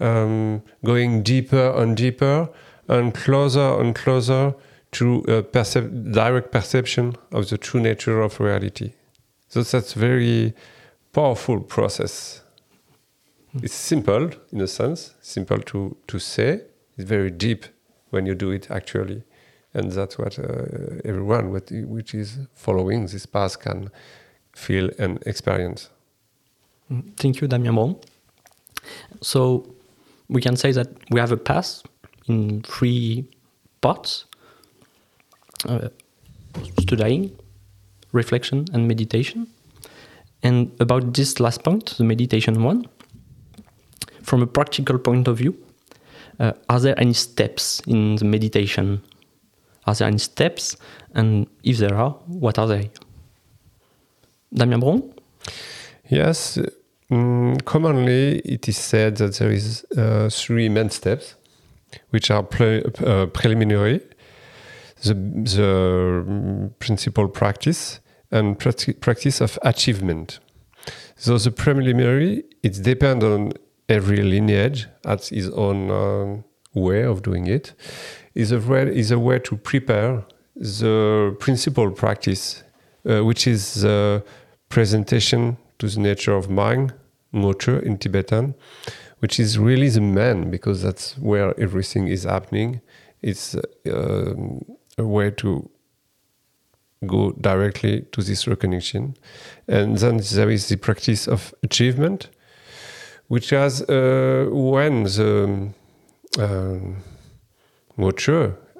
um, 0.00 0.62
going 0.84 1.22
deeper 1.22 1.72
and 1.76 1.96
deeper 1.96 2.48
and 2.88 3.14
closer 3.14 3.80
and 3.80 3.94
closer 3.94 4.54
to 4.92 5.22
percep- 5.52 6.12
direct 6.12 6.50
perception 6.50 7.14
of 7.32 7.48
the 7.50 7.58
true 7.58 7.80
nature 7.80 8.22
of 8.22 8.40
reality. 8.40 8.92
So 9.48 9.62
that's 9.62 9.96
a 9.96 9.98
very 9.98 10.54
powerful 11.12 11.60
process. 11.60 12.42
It's 13.62 13.74
simple 13.74 14.30
in 14.52 14.60
a 14.60 14.66
sense, 14.66 15.14
simple 15.20 15.58
to, 15.58 15.96
to 16.06 16.18
say. 16.18 16.62
It's 16.96 17.08
very 17.08 17.30
deep 17.30 17.66
when 18.10 18.24
you 18.24 18.34
do 18.34 18.50
it 18.50 18.70
actually 18.70 19.24
and 19.74 19.92
that's 19.92 20.18
what 20.18 20.38
uh, 20.38 20.44
everyone 21.04 21.50
which 21.50 22.14
is 22.14 22.38
following 22.54 23.06
this 23.06 23.26
path 23.26 23.60
can 23.60 23.90
feel 24.58 24.90
and 24.98 25.22
experience. 25.26 25.90
Mm, 26.90 27.16
Thank 27.16 27.40
you, 27.40 27.48
Damien. 27.48 27.96
So 29.20 29.64
we 30.28 30.40
can 30.40 30.56
say 30.56 30.72
that 30.72 30.88
we 31.10 31.20
have 31.20 31.32
a 31.32 31.36
path 31.36 31.82
in 32.26 32.62
three 32.62 33.24
parts: 33.80 34.26
uh, 35.68 35.88
studying, 36.80 37.30
reflection, 38.12 38.66
and 38.72 38.88
meditation. 38.88 39.46
And 40.42 40.70
about 40.80 41.14
this 41.14 41.40
last 41.40 41.64
point, 41.64 41.96
the 41.98 42.04
meditation 42.04 42.62
one, 42.62 42.86
from 44.22 44.42
a 44.42 44.46
practical 44.46 44.98
point 44.98 45.26
of 45.28 45.38
view, 45.38 45.54
uh, 46.38 46.52
are 46.68 46.80
there 46.80 46.98
any 47.00 47.12
steps 47.14 47.82
in 47.86 48.16
the 48.16 48.24
meditation? 48.24 49.02
Are 49.86 49.94
there 49.94 50.06
any 50.06 50.18
steps? 50.18 50.76
And 51.14 51.46
if 51.64 51.78
there 51.78 51.96
are, 51.96 52.10
what 52.26 52.58
are 52.58 52.68
they? 52.68 52.90
Damien 54.52 54.80
Brohon? 54.80 55.12
Yes, 56.08 56.58
mm, 57.10 57.64
commonly 57.64 58.38
it 58.40 58.68
is 58.68 58.78
said 58.78 59.16
that 59.16 59.34
there 59.34 59.50
is 59.50 59.84
uh, 59.96 60.28
three 60.30 60.68
main 60.68 60.90
steps, 60.90 61.34
which 62.10 62.30
are 62.30 62.42
pre- 62.42 62.84
uh, 63.04 63.26
preliminary, 63.26 64.00
the, 65.02 65.14
the 65.14 66.24
mm, 66.26 66.78
principal 66.78 67.28
practice, 67.28 68.00
and 68.30 68.58
practi- 68.58 68.98
practice 69.00 69.40
of 69.40 69.58
achievement. 69.62 70.40
So 71.16 71.36
the 71.38 71.50
preliminary, 71.50 72.44
it 72.62 72.82
depends 72.82 73.24
on 73.24 73.52
every 73.88 74.22
lineage 74.22 74.86
at 75.04 75.30
its 75.32 75.48
own 75.48 75.90
um, 75.90 76.44
way 76.74 77.02
of 77.02 77.22
doing 77.22 77.46
it. 77.46 77.74
Is 78.34 78.52
a 78.52 78.60
way, 78.60 78.82
is 78.96 79.10
a 79.10 79.18
way 79.18 79.38
to 79.40 79.56
prepare 79.56 80.24
the 80.54 81.36
principal 81.40 81.90
practice, 81.90 82.62
uh, 83.08 83.24
which 83.24 83.46
is 83.46 83.82
the 83.82 84.22
presentation 84.68 85.56
to 85.78 85.88
the 85.88 86.00
nature 86.00 86.34
of 86.34 86.50
mind, 86.50 86.92
motor 87.32 87.78
in 87.78 87.98
Tibetan, 87.98 88.54
which 89.20 89.40
is 89.40 89.58
really 89.58 89.88
the 89.88 90.00
man 90.00 90.50
because 90.50 90.82
that's 90.82 91.16
where 91.18 91.58
everything 91.58 92.08
is 92.08 92.24
happening. 92.24 92.80
It's 93.22 93.54
uh, 93.54 94.34
a 94.96 95.04
way 95.04 95.30
to 95.32 95.68
go 97.06 97.32
directly 97.32 98.02
to 98.12 98.22
this 98.22 98.46
recognition. 98.46 99.14
And 99.68 99.98
then 99.98 100.20
there 100.32 100.50
is 100.50 100.68
the 100.68 100.76
practice 100.76 101.28
of 101.28 101.54
achievement, 101.62 102.28
which 103.28 103.50
has 103.50 103.82
uh, 103.82 104.48
when 104.50 105.04
the 105.04 105.72
um, 106.38 106.96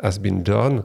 has 0.03 0.19
been 0.19 0.43
done, 0.43 0.85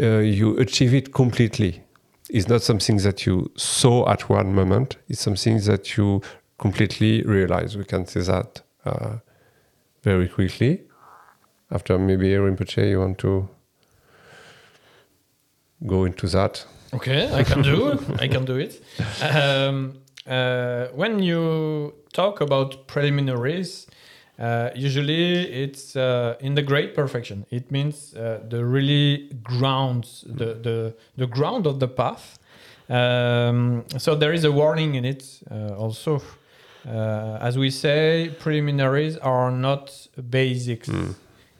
uh, 0.00 0.18
you 0.18 0.56
achieve 0.58 0.94
it 0.94 1.12
completely. 1.12 1.82
It's 2.30 2.48
not 2.48 2.62
something 2.62 2.98
that 2.98 3.26
you 3.26 3.50
saw 3.56 4.08
at 4.10 4.28
one 4.28 4.54
moment. 4.54 4.96
It's 5.08 5.20
something 5.20 5.60
that 5.60 5.96
you 5.96 6.20
completely 6.58 7.22
realize. 7.22 7.76
We 7.76 7.84
can 7.84 8.06
say 8.06 8.20
that 8.20 8.62
uh, 8.84 9.16
very 10.02 10.28
quickly. 10.28 10.82
After 11.70 11.98
maybe 11.98 12.28
Rinpoche, 12.28 12.90
you 12.90 13.00
want 13.00 13.18
to 13.18 13.48
go 15.86 16.04
into 16.04 16.26
that? 16.28 16.64
Okay, 16.94 17.32
I 17.32 17.44
can 17.44 17.62
do. 17.62 17.98
I 18.18 18.28
can 18.28 18.44
do 18.44 18.56
it. 18.56 18.82
Um, 19.22 20.00
uh, 20.26 20.86
when 20.94 21.22
you 21.22 21.94
talk 22.12 22.40
about 22.40 22.86
preliminaries, 22.86 23.86
uh, 24.38 24.70
usually 24.74 25.50
it's 25.64 25.96
uh, 25.96 26.36
in 26.40 26.54
the 26.54 26.62
great 26.62 26.94
perfection. 26.94 27.44
It 27.50 27.70
means 27.70 28.14
uh, 28.14 28.40
the 28.48 28.64
really 28.64 29.30
grounds, 29.42 30.24
the, 30.26 30.54
the 30.54 30.94
the 31.16 31.26
ground 31.26 31.66
of 31.66 31.80
the 31.80 31.88
path. 31.88 32.38
Um, 32.88 33.84
so 33.98 34.14
there 34.14 34.32
is 34.32 34.44
a 34.44 34.52
warning 34.52 34.94
in 34.94 35.04
it 35.04 35.42
uh, 35.50 35.74
also. 35.76 36.22
Uh, 36.86 37.38
as 37.40 37.58
we 37.58 37.70
say, 37.70 38.34
preliminaries 38.38 39.16
are 39.18 39.50
not 39.50 40.08
basics. 40.30 40.88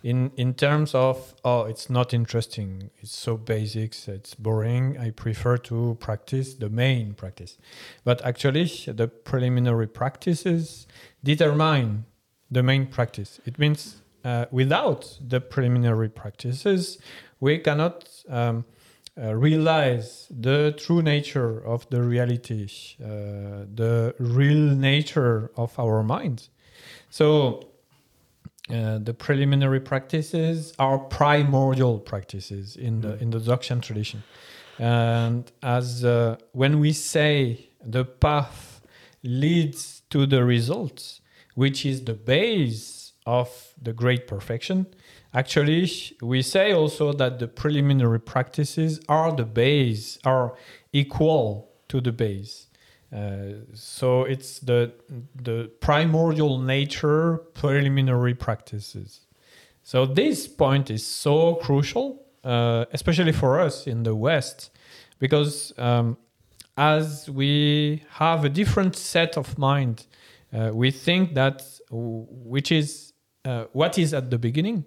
in 0.04 0.30
in 0.37 0.54
terms 0.54 0.94
of 0.94 1.35
oh 1.44 1.64
it's 1.64 1.90
not 1.90 2.14
interesting 2.14 2.90
it's 3.02 3.16
so 3.16 3.37
basics 3.37 4.06
it's 4.06 4.32
boring 4.35 4.97
i 4.97 5.11
prefer 5.11 5.56
to 5.56 5.97
practice 5.99 6.54
the 6.54 6.68
main 6.68 7.14
practice 7.14 7.58
but 8.04 8.25
actually 8.25 8.66
the 8.87 9.08
preliminary 9.08 9.88
practices 9.88 10.87
determine 11.25 12.04
the 12.50 12.62
main 12.62 12.87
practice. 12.87 13.40
It 13.45 13.59
means 13.59 14.02
uh, 14.25 14.47
without 14.50 15.19
the 15.26 15.40
preliminary 15.40 16.09
practices 16.09 16.99
we 17.40 17.59
cannot 17.59 18.09
um, 18.28 18.64
uh, 19.17 19.35
realize 19.35 20.26
the 20.31 20.75
true 20.76 21.02
nature 21.02 21.59
of 21.64 21.88
the 21.90 22.02
reality 22.02 22.69
uh, 23.02 23.64
the 23.75 24.14
real 24.19 24.75
nature 24.75 25.50
of 25.57 25.78
our 25.78 26.02
mind 26.02 26.49
so 27.11 27.69
uh, 28.71 28.99
the 28.99 29.14
preliminary 29.14 29.81
practices 29.81 30.75
are 30.78 30.99
primordial 30.99 31.99
practices 31.99 32.76
in 32.76 33.00
the 33.00 33.17
in 33.23 33.31
the 33.31 33.38
Dzogchen 33.38 33.81
tradition, 33.81 34.23
and 34.78 35.50
as 35.62 36.05
uh, 36.05 36.37
when 36.52 36.78
we 36.78 36.93
say 36.93 37.71
the 37.83 38.05
path 38.05 38.83
leads 39.23 40.02
to 40.11 40.26
the 40.26 40.45
results, 40.45 41.23
which 41.58 41.84
is 41.84 42.04
the 42.04 42.14
base 42.14 43.12
of 43.26 43.48
the 43.82 43.92
great 43.92 44.28
perfection, 44.28 44.86
actually 45.34 45.90
we 46.22 46.40
say 46.40 46.72
also 46.72 47.12
that 47.12 47.40
the 47.40 47.48
preliminary 47.48 48.20
practices 48.20 49.00
are 49.08 49.32
the 49.40 49.44
base, 49.44 50.18
are 50.24 50.54
equal 50.92 51.68
to 51.88 52.00
the 52.00 52.12
base. 52.12 52.68
Uh, 53.12 53.64
so 53.74 54.22
it's 54.22 54.60
the 54.60 54.92
the 55.48 55.58
primordial 55.80 56.58
nature 56.76 57.38
preliminary 57.54 58.34
practices. 58.34 59.26
So 59.82 60.06
this 60.06 60.46
point 60.46 60.90
is 60.90 61.04
so 61.04 61.56
crucial, 61.66 62.06
uh, 62.44 62.84
especially 62.92 63.32
for 63.32 63.58
us 63.66 63.86
in 63.86 64.04
the 64.04 64.14
West, 64.14 64.70
because 65.18 65.72
um, 65.78 66.18
as 66.76 67.28
we 67.28 68.04
have 68.22 68.44
a 68.44 68.48
different 68.60 68.94
set 68.94 69.36
of 69.36 69.58
mind, 69.58 70.06
uh, 70.52 70.71
we 70.73 70.90
think 70.90 71.35
that 71.35 71.62
which 71.90 72.73
is 72.73 73.12
uh, 73.45 73.64
what 73.73 73.99
is 73.99 74.14
at 74.14 74.31
the 74.31 74.38
beginning 74.38 74.85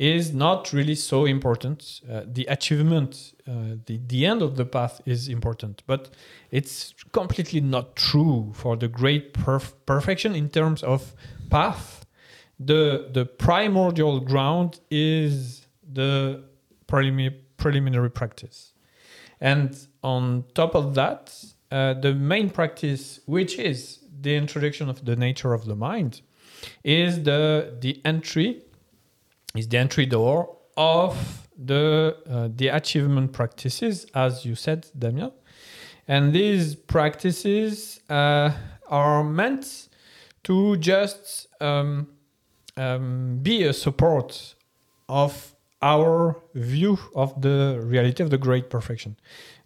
is 0.00 0.32
not 0.32 0.72
really 0.72 0.94
so 0.94 1.26
important. 1.26 2.00
Uh, 2.10 2.22
the 2.24 2.46
achievement, 2.46 3.34
uh, 3.46 3.76
the, 3.84 4.00
the 4.06 4.24
end 4.24 4.40
of 4.40 4.56
the 4.56 4.64
path 4.64 5.02
is 5.04 5.28
important, 5.28 5.82
but 5.86 6.08
it's 6.50 6.94
completely 7.12 7.60
not 7.60 7.96
true 7.96 8.50
for 8.54 8.76
the 8.76 8.88
great 8.88 9.34
perf- 9.34 9.74
perfection 9.84 10.34
in 10.34 10.48
terms 10.48 10.82
of 10.82 11.14
path. 11.50 12.06
The, 12.58 13.10
the 13.12 13.26
primordial 13.26 14.20
ground 14.20 14.80
is 14.90 15.66
the 15.92 16.44
prelimi- 16.88 17.36
preliminary 17.58 18.10
practice. 18.10 18.72
And 19.38 19.76
on 20.02 20.44
top 20.54 20.74
of 20.74 20.94
that, 20.94 21.34
uh, 21.70 21.92
the 21.92 22.14
main 22.14 22.48
practice, 22.48 23.20
which 23.26 23.58
is 23.58 23.99
the 24.20 24.36
introduction 24.36 24.88
of 24.88 25.04
the 25.04 25.16
nature 25.16 25.52
of 25.52 25.64
the 25.64 25.76
mind, 25.76 26.22
is 26.84 27.22
the, 27.22 27.76
the 27.80 28.00
entry 28.04 28.62
is 29.54 29.68
the 29.68 29.78
entry 29.78 30.06
door 30.06 30.56
of 30.76 31.48
the 31.62 32.16
uh, 32.28 32.48
the 32.54 32.68
achievement 32.68 33.32
practices, 33.32 34.06
as 34.14 34.44
you 34.44 34.54
said, 34.54 34.86
Damien. 34.98 35.32
And 36.08 36.32
these 36.32 36.74
practices 36.74 38.00
uh, 38.08 38.52
are 38.88 39.22
meant 39.22 39.88
to 40.44 40.76
just 40.78 41.46
um, 41.60 42.08
um, 42.76 43.38
be 43.42 43.64
a 43.64 43.72
support 43.72 44.54
of 45.08 45.54
our 45.82 46.36
view 46.54 46.98
of 47.14 47.40
the 47.40 47.80
reality 47.82 48.22
of 48.22 48.30
the 48.30 48.38
great 48.38 48.70
perfection, 48.70 49.16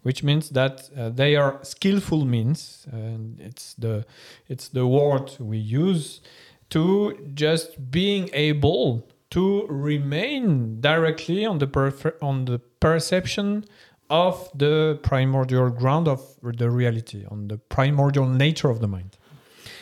which 0.05 0.21
means 0.21 0.51
that 0.51 0.87
uh, 0.95 1.09
they 1.09 1.35
are 1.35 1.57
skillful 1.63 2.25
means, 2.25 2.85
and 2.91 3.41
it's 3.41 3.73
the 3.73 4.05
it's 4.47 4.67
the 4.67 4.85
word 4.85 5.31
we 5.39 5.57
use 5.57 6.21
to 6.69 7.17
just 7.33 7.89
being 7.89 8.29
able 8.31 9.07
to 9.31 9.65
remain 9.67 10.79
directly 10.79 11.43
on 11.43 11.57
the 11.57 11.65
perfe- 11.65 12.21
on 12.21 12.45
the 12.45 12.59
perception 12.79 13.65
of 14.11 14.47
the 14.53 14.99
primordial 15.01 15.71
ground 15.71 16.07
of 16.07 16.21
the 16.43 16.69
reality, 16.69 17.25
on 17.31 17.47
the 17.47 17.57
primordial 17.57 18.27
nature 18.27 18.69
of 18.69 18.81
the 18.81 18.87
mind. 18.87 19.17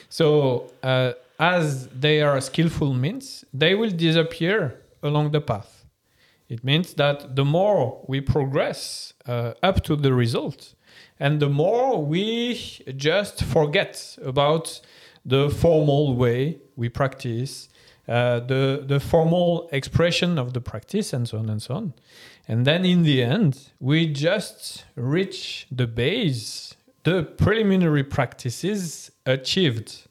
So, 0.07 0.71
uh, 0.83 1.13
as 1.37 1.89
they 1.89 2.21
are 2.21 2.39
skillful 2.39 2.93
means, 2.93 3.43
they 3.53 3.75
will 3.75 3.91
disappear 3.91 4.79
along 5.01 5.31
the 5.31 5.41
path. 5.41 5.82
It 6.49 6.63
means 6.63 6.93
that 6.95 7.35
the 7.35 7.45
more 7.45 8.03
we 8.07 8.21
progress 8.21 9.13
uh, 9.25 9.53
up 9.63 9.83
to 9.85 9.95
the 9.95 10.13
result, 10.13 10.75
and 11.19 11.39
the 11.39 11.49
more 11.49 12.03
we 12.03 12.55
just 12.97 13.43
forget 13.43 14.17
about 14.23 14.81
the 15.25 15.49
formal 15.49 16.15
way 16.15 16.59
we 16.75 16.89
practice, 16.89 17.69
uh, 18.07 18.41
the 18.41 18.83
the 18.85 18.99
formal 18.99 19.69
expression 19.71 20.37
of 20.37 20.53
the 20.53 20.61
practice, 20.61 21.13
and 21.13 21.27
so 21.27 21.37
on 21.37 21.49
and 21.49 21.61
so 21.61 21.75
on. 21.75 21.93
And 22.47 22.65
then 22.65 22.85
in 22.85 23.03
the 23.03 23.23
end, 23.23 23.71
we 23.79 24.11
just 24.11 24.83
reach 24.95 25.65
the 25.71 25.87
base, 25.87 26.75
the 27.03 27.23
preliminary 27.23 28.03
practices 28.03 29.11
achieved. 29.25 30.07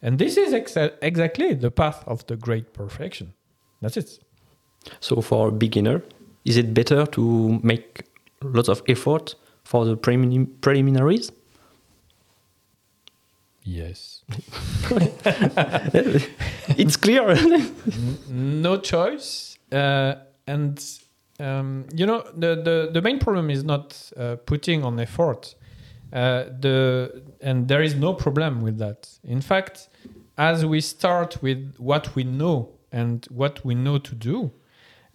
And 0.00 0.18
this 0.18 0.36
is 0.36 0.52
exa- 0.52 0.94
exactly 1.02 1.54
the 1.54 1.72
path 1.72 2.04
of 2.06 2.24
the 2.28 2.36
great 2.36 2.72
perfection. 2.72 3.34
That's 3.80 3.96
it. 3.96 4.20
So 5.00 5.20
for 5.20 5.48
a 5.48 5.52
beginner, 5.52 6.02
is 6.44 6.56
it 6.56 6.74
better 6.74 7.06
to 7.06 7.60
make 7.62 8.02
lots 8.42 8.68
of 8.68 8.82
effort 8.88 9.34
for 9.64 9.84
the 9.84 9.96
prelimin- 9.96 10.48
preliminaries? 10.60 11.32
Yes. 13.64 14.22
it's 16.78 16.96
clear. 16.96 17.36
no 18.30 18.78
choice. 18.78 19.58
Uh, 19.70 20.14
and 20.46 20.82
um, 21.38 21.84
you 21.94 22.06
know 22.06 22.24
the, 22.34 22.56
the 22.56 22.90
the 22.92 23.02
main 23.02 23.18
problem 23.18 23.50
is 23.50 23.62
not 23.62 24.10
uh, 24.16 24.36
putting 24.46 24.84
on 24.84 24.98
effort. 24.98 25.54
Uh, 26.10 26.44
the 26.60 27.22
and 27.42 27.68
there 27.68 27.82
is 27.82 27.94
no 27.94 28.14
problem 28.14 28.62
with 28.62 28.78
that. 28.78 29.06
In 29.22 29.42
fact, 29.42 29.90
as 30.38 30.64
we 30.64 30.80
start 30.80 31.42
with 31.42 31.74
what 31.76 32.14
we 32.14 32.24
know 32.24 32.70
and 32.90 33.26
what 33.30 33.62
we 33.66 33.74
know 33.74 33.98
to 33.98 34.14
do, 34.14 34.50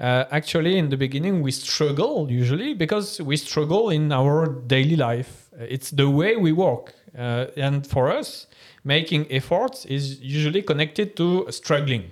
uh, 0.04 0.26
actually 0.32 0.78
in 0.78 0.89
the 0.89 0.98
beginning 0.98 1.42
we 1.42 1.50
struggle 1.52 2.30
usually 2.30 2.74
because 2.74 3.22
we 3.22 3.38
struggle 3.38 3.89
in 3.89 4.12
our 4.12 4.48
daily 4.68 4.98
life. 4.98 5.50
It's 5.58 5.92
the 5.92 6.10
way 6.10 6.36
we 6.36 6.52
work, 6.52 6.94
uh, 7.18 7.46
and 7.56 7.88
for 7.88 8.12
us, 8.12 8.48
making 8.84 9.32
efforts 9.32 9.86
is 9.86 10.20
usually 10.20 10.62
connected 10.62 11.16
to 11.16 11.48
struggling. 11.52 12.12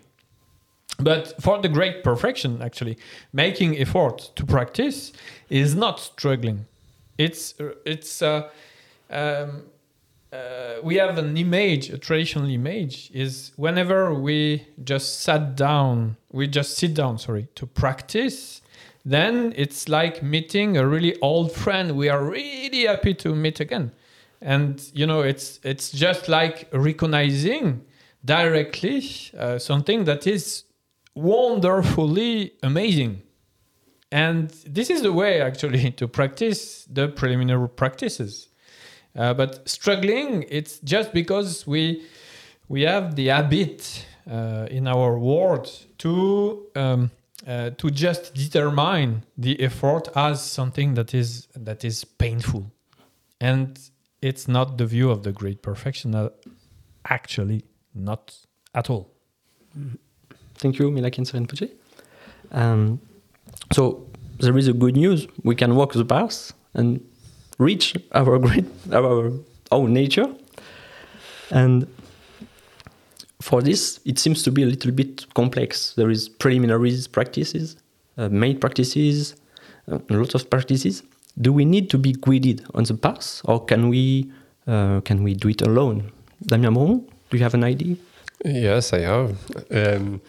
But 0.99 1.33
for 1.41 1.61
the 1.61 1.67
great 1.67 2.01
perfection, 2.03 2.61
actually, 2.61 2.97
making 3.33 3.77
effort 3.77 4.31
to 4.35 4.45
practice 4.45 5.11
is 5.49 5.75
not 5.75 5.99
struggling. 5.99 6.67
It's 7.17 7.55
it's 7.85 8.21
uh, 8.21 8.49
um, 9.09 9.63
uh, 10.31 10.75
we 10.81 10.95
have 10.95 11.17
an 11.17 11.35
image, 11.35 11.89
a 11.89 11.97
traditional 11.97 12.49
image, 12.49 13.11
is 13.13 13.51
whenever 13.57 14.13
we 14.13 14.65
just 14.83 15.21
sat 15.21 15.55
down, 15.55 16.15
we 16.31 16.47
just 16.47 16.77
sit 16.77 16.93
down, 16.93 17.17
sorry, 17.17 17.47
to 17.55 17.65
practice. 17.65 18.61
Then 19.03 19.53
it's 19.57 19.89
like 19.89 20.23
meeting 20.23 20.77
a 20.77 20.87
really 20.87 21.19
old 21.21 21.51
friend. 21.51 21.97
We 21.97 22.07
are 22.07 22.23
really 22.23 22.85
happy 22.85 23.13
to 23.15 23.35
meet 23.35 23.59
again, 23.59 23.91
and 24.39 24.81
you 24.93 25.05
know, 25.05 25.21
it's 25.21 25.59
it's 25.63 25.91
just 25.91 26.29
like 26.29 26.69
recognizing 26.71 27.83
directly 28.23 29.03
uh, 29.37 29.57
something 29.57 30.05
that 30.05 30.27
is 30.27 30.63
wonderfully 31.15 32.53
amazing. 32.63 33.23
And 34.11 34.49
this 34.67 34.89
is 34.89 35.01
the 35.01 35.11
way 35.11 35.41
actually 35.41 35.91
to 35.99 36.07
practice 36.07 36.85
the 36.85 37.07
preliminary 37.07 37.69
practices. 37.69 38.47
Uh, 39.15 39.33
but 39.33 39.67
struggling, 39.67 40.45
it's 40.49 40.79
just 40.79 41.13
because 41.13 41.67
we 41.67 42.03
we 42.69 42.83
have 42.83 43.15
the 43.15 43.27
habit 43.27 44.05
uh, 44.29 44.67
in 44.69 44.87
our 44.87 45.17
world 45.19 45.69
to 45.97 46.65
um, 46.75 47.11
uh, 47.47 47.71
to 47.77 47.89
just 47.89 48.33
determine 48.33 49.23
the 49.37 49.59
effort 49.61 50.07
as 50.15 50.41
something 50.41 50.93
that 50.95 51.13
is 51.13 51.47
that 51.55 51.83
is 51.83 52.05
painful, 52.05 52.71
and 53.41 53.79
it's 54.21 54.47
not 54.47 54.77
the 54.77 54.85
view 54.85 55.09
of 55.11 55.23
the 55.23 55.31
great 55.31 55.61
perfection. 55.61 56.15
uh, 56.15 56.29
Actually, 57.09 57.63
not 57.95 58.37
at 58.75 58.89
all. 58.89 59.09
Thank 60.55 60.77
you, 60.79 60.91
Milakin 60.91 61.25
Rinpoche. 61.25 61.71
Um, 62.51 62.99
so 63.73 64.07
there 64.39 64.55
is 64.57 64.67
a 64.67 64.73
good 64.73 64.95
news. 64.95 65.27
We 65.43 65.55
can 65.55 65.75
walk 65.75 65.93
the 65.93 66.05
path 66.05 66.53
and 66.73 67.01
reach 67.61 67.95
our 68.13 68.39
great, 68.39 68.65
our 68.91 69.31
own 69.71 69.93
nature. 69.93 70.27
And 71.51 71.87
for 73.41 73.61
this, 73.61 73.99
it 74.05 74.19
seems 74.19 74.43
to 74.43 74.51
be 74.51 74.63
a 74.63 74.65
little 74.65 74.91
bit 74.91 75.31
complex. 75.33 75.93
There 75.93 76.09
is 76.09 76.29
preliminaries 76.29 77.07
practices, 77.07 77.77
uh, 78.17 78.29
main 78.29 78.59
practices, 78.59 79.35
uh, 79.91 79.99
a 80.09 80.13
lot 80.13 80.35
of 80.35 80.49
practices. 80.49 81.03
Do 81.39 81.53
we 81.53 81.65
need 81.65 81.89
to 81.91 81.97
be 81.97 82.13
guided 82.13 82.65
on 82.73 82.83
the 82.83 82.93
path, 82.93 83.41
or 83.45 83.63
can 83.65 83.89
we 83.89 84.31
uh, 84.67 85.01
can 85.01 85.23
we 85.23 85.33
do 85.33 85.49
it 85.49 85.61
alone? 85.61 86.11
Damien 86.45 86.73
do 86.73 87.37
you 87.37 87.43
have 87.43 87.53
an 87.53 87.63
idea? 87.63 87.95
Yes, 88.43 88.93
I 88.93 88.99
have. 88.99 89.37
Um, 89.71 90.21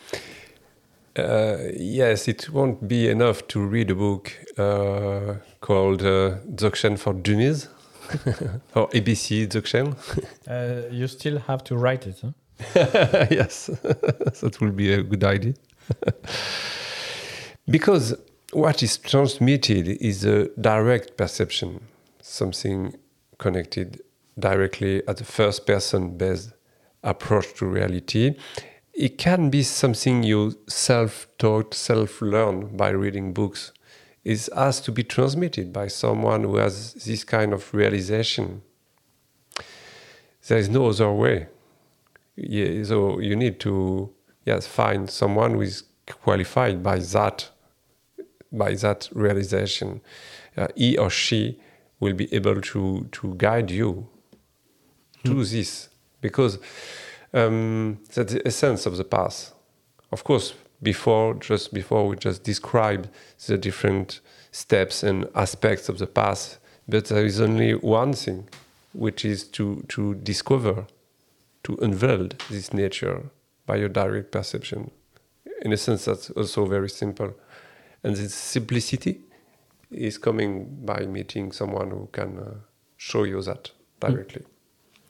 uh, 1.17 1.57
yes, 1.77 2.29
it 2.29 2.49
won't 2.51 2.87
be 2.87 3.09
enough 3.09 3.47
to 3.49 3.61
read 3.61 3.91
a 3.91 3.95
book 3.95 4.33
uh, 4.59 5.35
called 5.61 6.03
uh, 6.03 6.37
Dzogchen 6.55 6.99
for 6.99 7.13
Dummies 7.15 7.69
or 8.75 8.89
ABC 8.91 9.47
Dzogchen. 9.49 9.95
Uh, 10.49 10.83
you 10.91 11.07
still 11.07 11.39
have 11.39 11.65
to 11.65 11.77
write 11.77 12.07
it. 12.07 12.21
Huh? 12.21 12.33
yes, 13.31 13.67
that 13.67 14.59
will 14.61 14.73
be 14.73 14.93
a 14.93 15.03
good 15.03 15.25
idea. 15.25 15.55
because 17.67 18.15
what 18.53 18.83
is 18.83 18.99
transmitted 18.99 19.89
is 19.89 20.25
a 20.25 20.49
direct 20.61 21.17
perception, 21.17 21.81
something 22.21 22.95
connected 23.39 24.03
directly 24.39 25.07
at 25.09 25.17
the 25.17 25.25
first 25.25 25.67
person 25.67 26.17
based 26.17 26.53
approach 27.03 27.55
to 27.55 27.67
reality. 27.67 28.35
It 28.93 29.17
can 29.17 29.51
be 29.51 29.63
something 29.63 30.23
you 30.23 30.59
self 30.69 31.27
taught, 31.39 31.75
self 31.75 32.21
learn 32.21 32.77
by 32.77 32.91
reading 32.91 33.33
books. 33.33 33.73
It 34.25 34.49
has 34.55 34.81
to 34.83 34.93
be 34.93 35.03
transmitted 35.03 35.73
by 35.73 35.89
someone 35.89 36.45
who 36.45 36.57
has 36.57 36.95
this 36.95 37.25
kind 37.25 37.53
of 37.53 37.73
realization. 37.75 38.63
There 40.47 40.59
is 40.59 40.69
no 40.69 40.89
other 40.89 41.11
way. 41.11 41.49
Yeah, 42.37 42.85
so 42.85 43.19
you 43.19 43.37
need 43.37 43.61
to 43.61 44.13
yes 44.45 44.67
find 44.67 45.11
someone 45.11 45.53
who 45.53 45.63
is 45.63 45.85
qualified 46.07 46.83
by 46.83 46.99
that 46.99 47.51
by 48.51 48.75
that 48.75 49.09
realization. 49.13 50.01
Uh, 50.57 50.69
he 50.77 50.99
or 50.99 51.11
she 51.11 51.61
will 52.01 52.15
be 52.15 52.33
able 52.35 52.61
to 52.61 53.09
to 53.13 53.35
guide 53.37 53.71
you 53.71 54.09
to 55.25 55.45
this 55.45 55.89
because 56.21 56.59
um, 57.33 57.99
that's 58.15 58.33
the 58.33 58.47
essence 58.47 58.87
of 58.87 58.97
the 58.97 59.05
path. 59.05 59.53
Of 60.11 60.25
course, 60.25 60.55
before 60.83 61.35
just 61.35 61.73
before 61.73 62.09
we 62.09 62.17
just 62.17 62.43
describe 62.43 63.09
the 63.47 63.57
different 63.57 64.21
steps 64.51 65.03
and 65.03 65.29
aspects 65.35 65.89
of 65.89 65.99
the 65.99 66.07
path, 66.07 66.59
but 66.89 67.07
there 67.07 67.25
is 67.25 67.41
only 67.41 67.75
one 67.75 68.13
thing, 68.13 68.49
which 68.93 69.25
is 69.25 69.45
to 69.45 69.85
to 69.89 70.15
discover, 70.15 70.87
to 71.65 71.79
unveil 71.83 72.29
this 72.51 72.73
nature 72.73 73.31
by 73.67 73.77
your 73.77 73.89
direct 73.89 74.31
perception. 74.31 74.91
In 75.63 75.73
a 75.73 75.77
sense, 75.77 76.05
that's 76.05 76.31
also 76.31 76.67
very 76.67 76.89
simple, 76.91 77.35
and 78.03 78.17
this 78.17 78.35
simplicity 78.35 79.21
is 79.91 80.19
coming 80.19 80.85
by 80.85 81.07
meeting 81.07 81.53
someone 81.53 81.91
who 81.91 82.09
can 82.13 82.39
uh, 82.39 82.55
show 82.97 83.25
you 83.25 83.43
that 83.43 83.71
directly. 84.01 84.43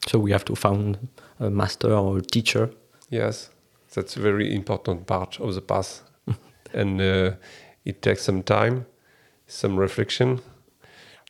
So 0.07 0.19
we 0.19 0.31
have 0.31 0.45
to 0.45 0.55
find 0.55 1.07
a 1.39 1.49
master 1.49 1.93
or 1.93 2.17
a 2.17 2.21
teacher. 2.21 2.69
Yes, 3.09 3.49
that's 3.93 4.17
a 4.17 4.19
very 4.19 4.53
important 4.53 5.05
part 5.07 5.39
of 5.39 5.53
the 5.55 5.61
path, 5.61 6.03
and 6.73 7.01
uh, 7.01 7.31
it 7.85 8.01
takes 8.01 8.23
some 8.23 8.43
time, 8.43 8.85
some 9.47 9.77
reflection, 9.79 10.39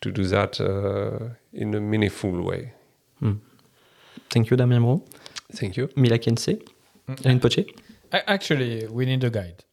to 0.02 0.12
do 0.12 0.24
that 0.26 0.60
uh, 0.60 1.36
in 1.54 1.74
a 1.74 1.80
meaningful 1.80 2.42
way. 2.42 2.74
Thank 4.30 4.50
you, 4.50 4.58
Damien 4.58 4.82
Brohon. 4.84 5.02
Thank 5.54 5.78
you. 5.78 5.90
Mila 5.96 6.18
Khyentse, 6.18 6.62
Rinpoche. 7.08 7.66
A- 8.12 8.30
Actually, 8.30 8.88
we 8.88 9.06
need 9.06 9.24
a 9.24 9.30
guide. 9.30 9.64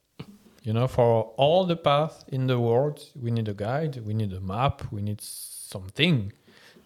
You 0.62 0.74
know, 0.74 0.86
for 0.86 1.32
all 1.36 1.64
the 1.64 1.76
paths 1.76 2.24
in 2.28 2.46
the 2.46 2.58
world, 2.60 3.00
we 3.16 3.30
need 3.30 3.48
a 3.48 3.54
guide, 3.54 4.02
we 4.06 4.12
need 4.12 4.32
a 4.34 4.40
map, 4.40 4.82
we 4.92 5.00
need 5.00 5.20
something 5.22 6.32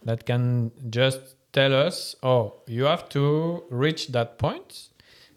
that 0.04 0.24
can 0.26 0.70
just 0.90 1.20
tell 1.52 1.74
us, 1.74 2.14
oh, 2.22 2.54
you 2.68 2.84
have 2.84 3.08
to 3.10 3.64
reach 3.70 4.08
that 4.12 4.38
point, 4.38 4.90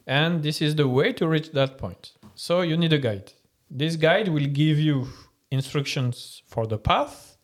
and 0.08 0.42
this 0.42 0.62
is 0.62 0.76
the 0.76 0.88
way 0.88 1.14
to 1.14 1.28
reach 1.28 1.52
that 1.52 1.78
point. 1.78 2.14
So 2.34 2.62
you 2.62 2.78
need 2.78 2.94
a 2.94 2.98
guide. 2.98 3.34
This 3.70 3.98
guide 3.98 4.30
will 4.30 4.48
give 4.48 4.80
you 4.80 5.08
instructions 5.52 6.42
for 6.48 6.66
the 6.66 6.78
path 6.78 7.38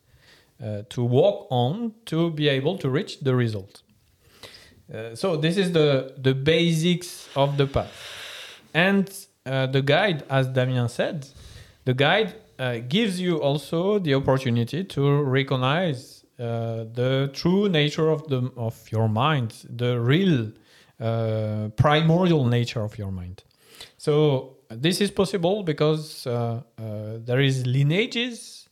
uh, 0.62 0.82
to 0.88 1.04
walk 1.04 1.46
on 1.50 1.94
to 2.06 2.30
be 2.30 2.48
able 2.48 2.78
to 2.78 2.88
reach 2.88 3.20
the 3.20 3.34
result. 3.34 3.82
Uh, 4.92 5.14
so 5.14 5.36
this 5.36 5.56
is 5.56 5.72
the 5.72 6.12
the 6.18 6.34
basics 6.34 7.28
of 7.36 7.56
the 7.56 7.66
path 7.66 7.90
and 8.74 9.10
uh, 9.46 9.66
the 9.66 9.80
guide 9.80 10.22
as 10.28 10.46
damien 10.48 10.90
said 10.90 11.26
the 11.86 11.94
guide 11.94 12.34
uh, 12.58 12.76
gives 12.86 13.18
you 13.18 13.40
also 13.40 13.98
the 13.98 14.12
opportunity 14.12 14.84
to 14.84 15.22
recognize 15.22 16.26
uh, 16.38 16.84
the 16.92 17.30
true 17.32 17.66
nature 17.66 18.10
of 18.10 18.28
the 18.28 18.52
of 18.58 18.76
your 18.92 19.08
mind 19.08 19.54
the 19.70 19.98
real 19.98 20.52
uh, 21.00 21.68
primordial 21.76 22.44
nature 22.46 22.82
of 22.82 22.96
your 22.98 23.10
mind. 23.10 23.42
So 23.98 24.56
this 24.68 25.00
is 25.00 25.10
possible 25.10 25.62
because 25.62 26.26
uh, 26.26 26.62
uh, 26.78 27.18
there 27.24 27.40
is 27.40 27.66
lineages 27.66 28.68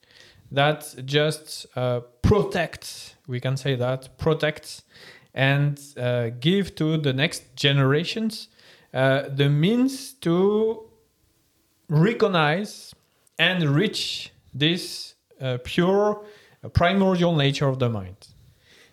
that 0.50 0.94
just 1.04 1.66
uh, 1.76 2.00
protect 2.22 3.16
we 3.26 3.40
can 3.40 3.56
say 3.56 3.74
that 3.74 4.18
protect 4.18 4.82
and 5.34 5.80
uh, 5.96 6.30
give 6.40 6.74
to 6.74 6.98
the 6.98 7.12
next 7.12 7.56
generations 7.56 8.48
the 8.92 9.48
means 9.50 10.12
to 10.12 10.82
recognize 11.88 12.94
and 13.38 13.64
reach 13.64 14.30
this 14.52 15.14
pure 15.64 16.22
primordial 16.74 17.34
nature 17.34 17.66
of 17.66 17.78
the 17.78 17.88
mind. 17.88 18.28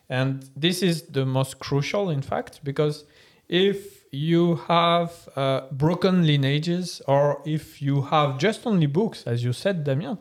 And 0.09 0.49
this 0.55 0.81
is 0.81 1.03
the 1.03 1.25
most 1.25 1.59
crucial 1.59 2.09
in 2.09 2.21
fact 2.21 2.61
because 2.63 3.03
if 3.49 4.05
you 4.11 4.55
have 4.67 5.29
uh, 5.35 5.61
broken 5.71 6.25
lineages 6.25 7.01
or 7.07 7.41
if 7.45 7.81
you 7.81 8.01
have 8.03 8.37
just 8.37 8.65
only 8.65 8.87
books 8.87 9.23
as 9.27 9.43
you 9.43 9.53
said 9.53 9.83
damien 9.83 10.17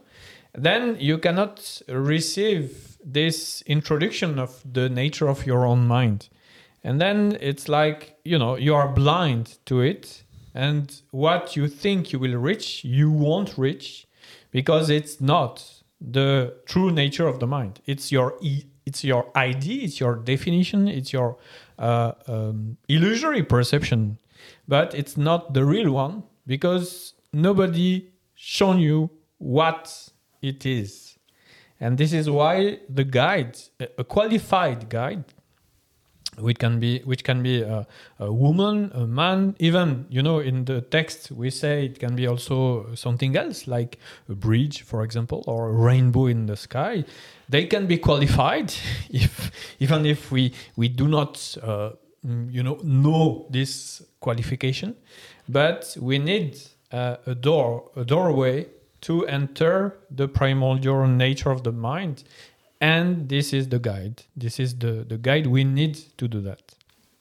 then 0.55 0.97
you 0.99 1.19
cannot 1.19 1.81
receive 1.89 2.99
this 3.05 3.63
introduction 3.63 4.39
of 4.39 4.63
the 4.71 4.89
nature 4.89 5.29
of 5.29 5.47
your 5.47 5.65
own 5.65 5.87
mind. 5.87 6.29
And 6.83 7.01
then 7.01 7.37
it's 7.41 7.69
like 7.69 8.19
you 8.25 8.39
know 8.39 8.57
you 8.57 8.75
are 8.75 8.89
blind 8.89 9.59
to 9.67 9.81
it 9.81 10.23
and 10.55 11.01
what 11.11 11.57
you 11.57 11.69
think 11.69 12.13
you 12.13 12.19
will 12.19 12.37
reach 12.37 12.85
you 12.85 13.11
won't 13.11 13.57
reach 13.59 14.07
because 14.51 14.91
it's 14.91 15.21
not 15.21 15.65
the 16.01 16.55
true 16.67 16.91
nature 16.91 17.27
of 17.27 17.41
the 17.41 17.47
mind. 17.47 17.81
It's 17.87 18.11
your 18.13 18.39
it's 18.87 19.05
your 19.05 19.31
idea 19.37 19.85
it's 19.85 20.01
your 20.01 20.17
definition 20.17 20.89
it's 20.89 21.13
your 21.13 21.37
uh, 21.79 22.13
um, 22.27 22.77
illusory 22.89 23.43
perception. 23.43 24.19
But 24.67 24.95
it's 24.95 25.17
not 25.17 25.55
the 25.55 25.65
real 25.65 25.91
one 25.93 26.23
because 26.47 27.15
nobody 27.33 28.09
shown 28.35 28.79
you 28.79 29.11
what 29.39 30.09
it 30.43 30.65
is. 30.67 31.17
And 31.81 31.97
this 31.99 32.13
is 32.13 32.29
why 32.29 32.81
the 32.89 33.05
guide 33.05 33.59
a- 33.81 33.89
a 33.99 34.05
qualified 34.05 34.89
guide 34.89 35.25
which 36.41 36.59
can 36.59 36.81
be 36.81 37.01
which 37.01 37.25
can 37.25 37.43
be 37.43 37.63
a, 37.63 37.87
a 38.19 38.33
woman 38.33 38.91
a 38.95 39.07
man 39.07 39.55
even 39.59 40.07
you 40.09 40.23
know 40.23 40.39
in 40.39 40.65
the 40.65 40.81
text 40.81 41.31
we 41.31 41.51
say 41.51 41.87
it 41.87 41.99
can 41.99 42.15
be 42.15 42.27
also 42.27 42.87
something 42.95 43.37
else 43.37 43.67
like 43.67 43.99
a 44.29 44.35
bridge 44.35 44.83
for 44.83 45.03
example 45.03 45.45
or 45.47 45.71
a 45.71 45.73
rainbow 45.73 46.27
in 46.27 46.47
the 46.47 46.57
sky. 46.57 47.05
They 47.49 47.67
can 47.67 47.87
be 47.87 47.99
qualified 47.99 48.75
if 49.11 49.51
even 49.79 50.07
if 50.07 50.31
we 50.31 50.53
we 50.77 50.89
do 50.89 51.09
not 51.09 51.57
uh, 51.63 51.91
mm, 52.27 52.53
you 52.53 52.63
know 52.63 52.79
know 52.83 53.47
this 53.51 54.03
qualification. 54.21 54.97
But 55.49 55.97
we 56.01 56.19
need 56.19 56.59
uh, 56.93 57.17
a 57.27 57.35
door 57.35 57.91
a 57.97 58.05
doorway 58.05 58.67
to 59.01 59.27
enter 59.27 59.97
the 60.11 60.27
primordial 60.29 61.07
nature 61.07 61.51
of 61.51 61.63
the 61.63 61.73
mind 61.73 62.25
and 62.81 63.29
this 63.29 63.53
is 63.53 63.69
the 63.69 63.79
guide 63.79 64.23
this 64.37 64.59
is 64.61 64.75
the 64.79 65.05
the 65.09 65.19
guide 65.19 65.47
we 65.47 65.65
need 65.65 65.95
to 66.17 66.29
do 66.29 66.41
that 66.41 66.61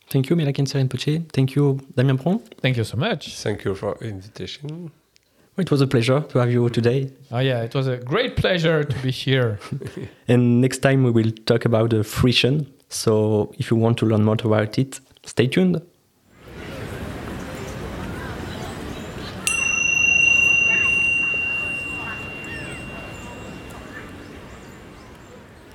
Thank 0.09 0.29
you, 0.29 0.37
Mila 0.37 0.53
Khyentse 0.53 0.75
Rinpoche. 0.75 1.29
Thank 1.33 1.55
you, 1.57 1.81
Damien 1.97 2.17
Brohon. 2.17 2.39
thank 2.61 2.77
you 2.77 2.85
so 2.85 2.95
much 2.95 3.35
Thank 3.43 3.65
you 3.65 3.75
for 3.75 3.97
invitation. 4.01 4.89
It 5.57 5.69
was 5.69 5.81
a 5.81 5.87
pleasure 5.87 6.21
to 6.21 6.39
have 6.39 6.49
you 6.51 6.69
today. 6.69 7.11
oh 7.31 7.39
yeah 7.39 7.63
it 7.63 7.73
was 7.75 7.87
a 7.87 7.97
great 7.97 8.37
pleasure 8.37 8.83
to 8.85 8.95
be 9.03 9.11
here 9.11 9.59
And 10.29 10.61
next 10.61 10.79
time 10.79 11.03
we 11.03 11.11
will 11.11 11.31
talk 11.45 11.65
about 11.65 11.89
the 11.89 12.03
fruition. 12.03 12.67
So 12.89 13.53
if 13.59 13.69
you 13.69 13.75
want 13.77 13.97
to 13.97 14.05
learn 14.05 14.23
more 14.23 14.37
about 14.45 14.77
it, 14.79 14.99
stay 15.25 15.47
tuned. 15.47 15.81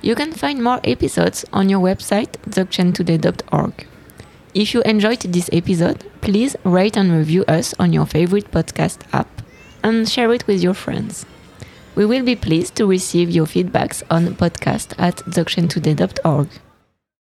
You 0.03 0.15
can 0.15 0.33
find 0.33 0.61
more 0.61 0.81
episodes 0.83 1.45
on 1.53 1.69
your 1.69 1.79
website, 1.79 2.33
dzogchentoday.org. 2.49 3.87
If 4.53 4.73
you 4.73 4.81
enjoyed 4.81 5.21
this 5.21 5.49
episode, 5.53 6.03
please 6.19 6.57
rate 6.65 6.97
and 6.97 7.13
review 7.13 7.45
us 7.47 7.73
on 7.79 7.93
your 7.93 8.05
favorite 8.05 8.51
podcast 8.51 8.99
app 9.13 9.41
and 9.81 10.07
share 10.07 10.33
it 10.33 10.45
with 10.45 10.61
your 10.61 10.73
friends. 10.73 11.25
We 11.95 12.05
will 12.05 12.25
be 12.25 12.35
pleased 12.35 12.75
to 12.75 12.85
receive 12.85 13.29
your 13.29 13.45
feedbacks 13.45 14.03
on 14.11 14.35
podcast 14.35 14.93
at 14.99 15.15
dzogchentoday.org. 15.19 16.49